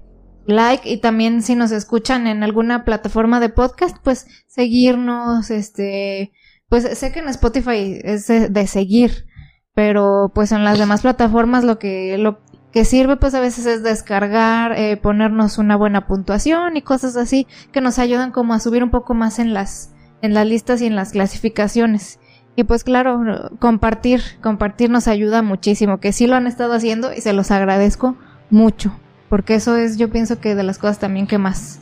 [0.47, 6.33] Like y también si nos escuchan en alguna plataforma de podcast, pues seguirnos, este,
[6.69, 9.27] pues sé que en Spotify es de, seguir,
[9.75, 12.41] pero pues en las demás plataformas lo que lo
[12.73, 17.47] que sirve pues a veces es descargar, eh, ponernos una buena puntuación y cosas así
[17.73, 20.87] que nos ayudan como a subir un poco más en las, en las listas y
[20.87, 22.21] en las clasificaciones.
[22.55, 27.21] Y pues claro, compartir, compartir nos ayuda muchísimo, que sí lo han estado haciendo y
[27.21, 28.17] se los agradezco
[28.51, 28.99] mucho,
[29.29, 31.81] porque eso es yo pienso que de las cosas también que más,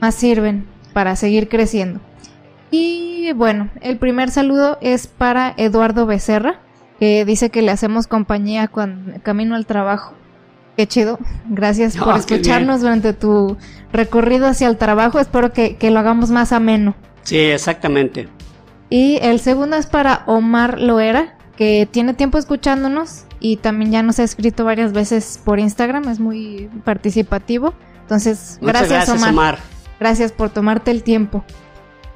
[0.00, 2.00] más sirven para seguir creciendo.
[2.70, 6.60] Y bueno, el primer saludo es para Eduardo Becerra,
[6.98, 10.14] que dice que le hacemos compañía cuando camino al trabajo.
[10.76, 11.18] Qué chido.
[11.48, 13.56] Gracias por escucharnos durante tu
[13.92, 15.20] recorrido hacia el trabajo.
[15.20, 16.96] Espero que, lo hagamos más ameno.
[17.22, 18.28] Sí, exactamente.
[18.90, 24.18] Y el segundo es para Omar Loera, que tiene tiempo escuchándonos y también ya nos
[24.20, 26.08] ha escrito varias veces por Instagram.
[26.08, 27.74] Es muy participativo.
[28.00, 29.30] Entonces, gracias, Omar.
[29.30, 29.58] Omar.
[30.00, 31.44] Gracias por tomarte el tiempo.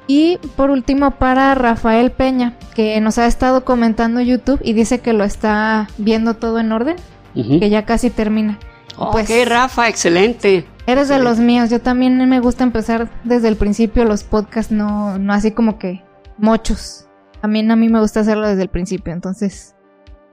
[0.07, 5.13] Y por último para Rafael Peña, que nos ha estado comentando YouTube y dice que
[5.13, 6.95] lo está viendo todo en orden
[7.35, 8.57] que ya casi termina.
[9.11, 10.65] pues, ok, Rafa, excelente.
[10.87, 11.69] Eres de los míos.
[11.69, 16.03] Yo también me gusta empezar desde el principio los podcasts, no, no así como que
[16.39, 17.05] muchos.
[17.39, 19.13] También a mí me gusta hacerlo desde el principio.
[19.13, 19.75] Entonces,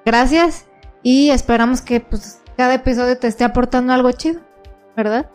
[0.07, 0.66] gracias
[1.07, 4.41] y esperamos que pues, cada episodio te esté aportando algo chido,
[4.97, 5.31] ¿verdad?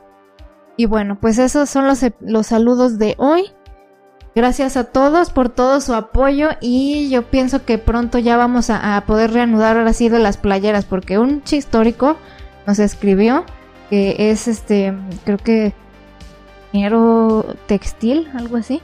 [0.76, 3.54] Y bueno, pues esos son los, los saludos de hoy.
[4.36, 9.02] Gracias a todos por todo su apoyo y yo pienso que pronto ya vamos a,
[9.08, 12.18] poder reanudar ahora sí de las playeras porque un histórico
[12.68, 13.46] nos escribió
[13.90, 14.94] que es este,
[15.24, 15.74] creo que
[16.74, 18.82] ingeniero textil, algo así.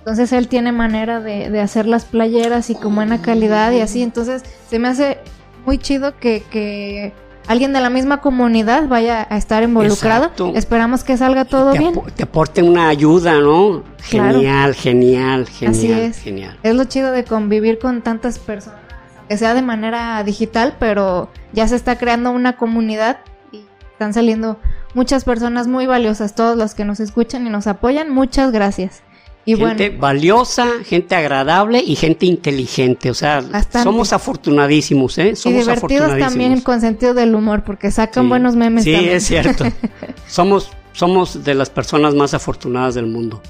[0.00, 4.02] Entonces él tiene manera de, de, hacer las playeras y con buena calidad y así.
[4.02, 5.18] Entonces se me hace
[5.64, 7.12] muy chido que, que
[7.46, 10.30] alguien de la misma comunidad vaya a estar involucrado.
[10.54, 11.94] Esperamos que salga todo bien.
[12.14, 13.82] te aporte una ayuda, ¿no?
[14.02, 15.74] Genial, genial, genial.
[15.74, 16.18] Así es.
[16.18, 16.58] Genial.
[16.62, 18.80] Es lo chido de convivir con tantas personas,
[19.28, 23.18] que sea de manera digital, pero ya se está creando una comunidad
[23.52, 24.58] y están saliendo
[24.94, 28.10] muchas personas muy valiosas, todos los que nos escuchan y nos apoyan.
[28.10, 29.02] Muchas gracias.
[29.46, 33.10] Y gente valiosa, gente agradable y gente inteligente.
[33.10, 33.42] O sea,
[33.82, 35.36] somos afortunadísimos, ¿eh?
[35.36, 38.84] Somos y divertidos también con sentido del humor, porque sacan buenos memes.
[38.84, 39.64] Sí, es cierto.
[40.28, 43.42] somos, somos de las personas más afortunadas del mundo.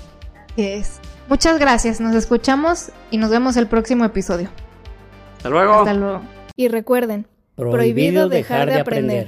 [0.57, 1.01] Es.
[1.29, 2.01] Muchas gracias.
[2.01, 4.49] Nos escuchamos y nos vemos el próximo episodio.
[5.37, 5.75] Hasta luego.
[5.75, 6.23] Hasta luego.
[6.57, 7.27] Y recuerden,
[7.57, 9.23] prohibido dejar de aprender.